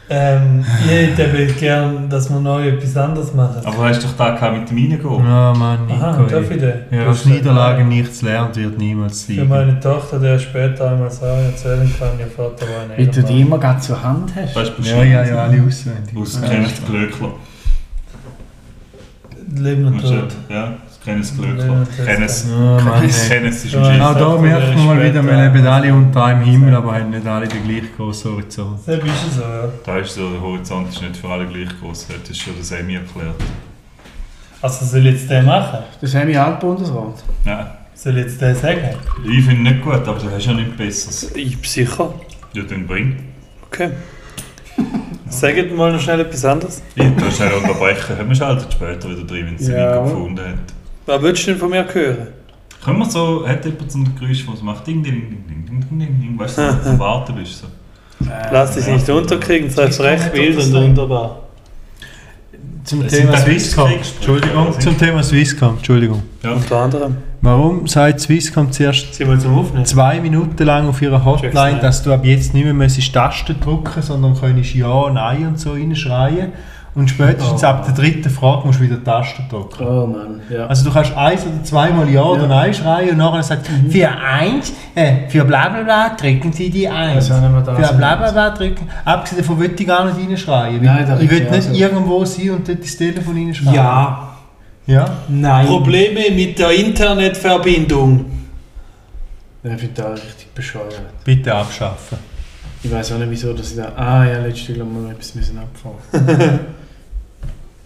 [0.09, 3.61] Ähm, ich hätte eben gern, dass wir neu etwas anderes machen.
[3.65, 5.25] Aber hast du doch da gehabt mit dem Reingehen?
[5.25, 5.99] Ja, Mann, Nico.
[6.01, 6.73] Aha, darf ich den?
[6.91, 9.49] Ja, Du aus hast Niederlagen nichts lernt, wird niemals Für siegen.
[9.49, 13.41] meine Tochter, der später einmal Sachen erzählen kann, ihr Vater war ein Wie du die
[13.41, 14.55] immer gerade zur Hand hast.
[14.55, 16.15] Weißt du, Ja, ja, ja, alle auswendig.
[16.15, 17.31] Aus Kenneth Glöckler.
[19.59, 20.35] Leben und Tod.
[20.49, 21.33] Ja, das Kenneth.
[22.49, 23.09] Ja, Mann, ey.
[23.09, 24.01] Kenneth ist ein.
[24.01, 27.25] Auch da merkt man mal wieder, wir leben alle unter einem Himmel, aber haben nicht
[27.25, 28.79] alle den gleich grossen Horizont.
[28.85, 29.69] Das ist so, ja.
[29.85, 32.07] Da ist so, der Horizont ist nicht für alle gleich groß.
[32.27, 33.35] Das schon der Semi erklärt.
[34.61, 35.79] Also soll ich jetzt den machen?
[36.01, 37.23] Das wir Altbundesrat.
[37.45, 38.79] Nein, Soll ich jetzt den sagen?
[39.29, 41.35] ich finde nicht gut, aber du hast ja nichts Besseres.
[41.35, 42.13] Ich sicher.
[42.53, 43.17] Ja, dann bring.
[43.67, 43.91] Okay.
[45.29, 46.81] Sagt mal noch schnell etwas anderes.
[46.95, 48.15] Ich tu schnell unterbrechen.
[48.27, 49.95] Wir schalten später wieder drin, wenn sie Ja.
[49.95, 50.01] ja.
[50.03, 50.55] gefunden hat.
[51.05, 52.27] Was willst du denn von mir hören?
[52.83, 55.79] Können wir so, hat jemand so ein Geräusch, das macht ding, ding, ding, ding, ding,
[55.89, 57.67] ding, ding, ding, weißt du, so, zum Warten bist so.
[58.51, 61.39] Lass dich nicht unterkriegen, sei frech, wild und wunderbar.
[62.83, 63.91] Zum Thema Swisscom.
[63.91, 65.75] Entschuldigung, zum Thema Swisscom.
[65.77, 66.23] Entschuldigung.
[66.41, 66.53] Ja.
[66.53, 67.17] Unter anderem.
[67.41, 72.63] Warum sagt Swisscom zuerst zwei Minuten lang auf ihrer Hotline, dass du ab jetzt nicht
[72.65, 76.51] mehr müsstest Tasten drücken sondern könntest Ja, Nein und so reinschreien.
[76.95, 79.85] Und spätestens ab der dritten Frage musst du wieder die Taste drücken.
[79.85, 80.65] Oh Mann, ja.
[80.65, 84.73] Also du kannst eins oder zweimal Ja oder Nein schreien und nachher sagt für eins,
[84.95, 87.29] äh, für bla bla bla drücken Sie die eins.
[87.29, 88.89] Also für bla bla bla drücken.
[89.05, 90.83] Abgesehen davon will ich gar nicht reinschreien.
[90.83, 93.75] Nein, da ich will richtig, nicht also- irgendwo sein und dort das Telefon reinschreien.
[93.75, 94.29] Ja.
[94.87, 95.17] Ja?
[95.27, 95.67] Nein.
[95.67, 98.25] Probleme mit der Internetverbindung.
[99.63, 101.23] Ich finde das richtig bescheuert.
[101.25, 102.17] Bitte abschaffen.
[102.81, 103.91] Ich weiß auch nicht wieso, dass ich da.
[103.95, 105.97] Ah ja, letztes Jahr mal etwas müssen abfahren.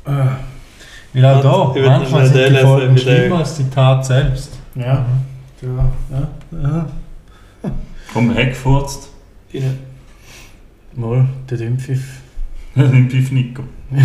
[0.05, 0.35] ah,
[1.13, 4.51] Weil auch Ich da, manchmal noch sind die Folgen schlimmer als die Tat selbst.
[4.75, 5.05] ja.
[5.61, 5.91] Ja.
[6.11, 6.27] Ja.
[6.63, 6.85] ja.
[8.13, 9.09] Komm, Heckfurzt.
[9.51, 9.69] Ja.
[10.95, 12.19] Mal, der Dümpfiff.
[12.75, 13.63] Nimm Piff Nico.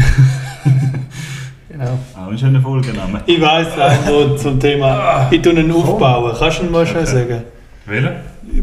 [1.78, 1.98] Genau.
[2.16, 3.20] Auch ein schöner Folgenname.
[3.26, 5.28] Ich weiß einen zum Thema.
[5.30, 6.32] Ich tue einen aufbauen.
[6.38, 7.06] Kannst du ihn mal schon Okay.
[7.06, 7.42] sagen?
[7.84, 8.14] Wählen?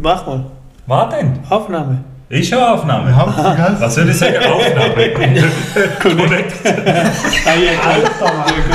[0.01, 0.45] Mach mal.
[0.87, 1.39] Was denn?
[1.49, 2.03] Aufnahme.
[2.29, 3.13] Ist schon Aufnahme.
[3.79, 4.37] Was soll ich sagen?
[4.37, 4.93] Aufnahme.
[6.01, 6.53] Korrekt.
[6.65, 7.73] Ah, ja,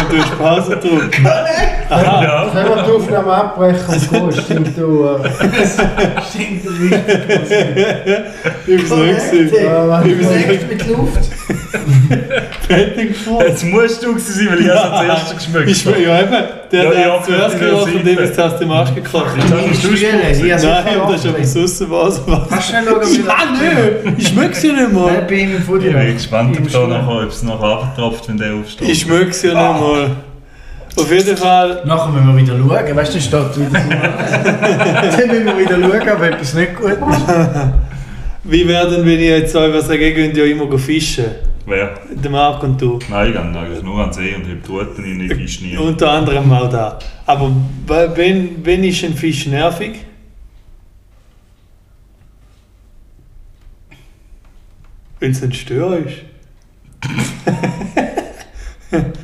[0.08, 1.18] du hast Pause gedrückt.
[1.24, 2.50] Ja.
[2.52, 4.42] Können wir die Aufnahme abbrechen und gehen?
[4.44, 5.06] Stimmt du.
[5.06, 5.30] äh,
[6.30, 6.92] Stimmt, richtig.
[8.66, 10.42] Ich hab's nicht gesehen.
[10.44, 11.24] Direkt mit Luft.
[12.68, 13.42] Fertig gefunden.
[13.48, 16.34] Jetzt musst du sein, weil ich habe als erstes geschmeckt Ich schwöre, ja eben.
[16.70, 18.28] Der hat zuerst gerochen und dem Seite.
[18.30, 18.58] ist das
[18.94, 19.36] gekocht.
[19.36, 20.38] Jetzt hast du Stühle, Schluss.
[20.42, 22.20] hier, so Nein, das ist aber sonst was.
[22.26, 22.48] was.
[22.48, 23.36] Kannst du schnell schauen, wie Ja,
[24.04, 25.32] nö, ich schmeck's ja nicht Nein, mal.
[25.32, 28.88] ihm im Ich bin gespannt, ob es nachher abtropft, wenn der aufsteht.
[28.88, 30.10] Ich schmeck's ja nicht mal.
[30.96, 33.80] Auf jeden Fall, Nachher müssen wir wieder schauen, weißt du, steht wieder.
[33.80, 37.26] Dann müssen wir wieder schauen, ob etwas nicht gut ist.
[38.44, 41.26] wie werden, wenn ich jetzt euch was sage, gehen ja immer fischen.
[41.68, 42.00] Wer?
[42.10, 42.98] Der Marc und du.
[43.10, 45.76] Nein, ich gehe eigentlich nur an den See und habe Toten in den Fisch nie.
[45.78, 46.98] Unter anderem auch da.
[47.26, 47.54] Aber
[47.86, 49.98] wenn, wenn ist ein Fisch nervig?
[55.20, 56.22] Wenn es ein Stör ist.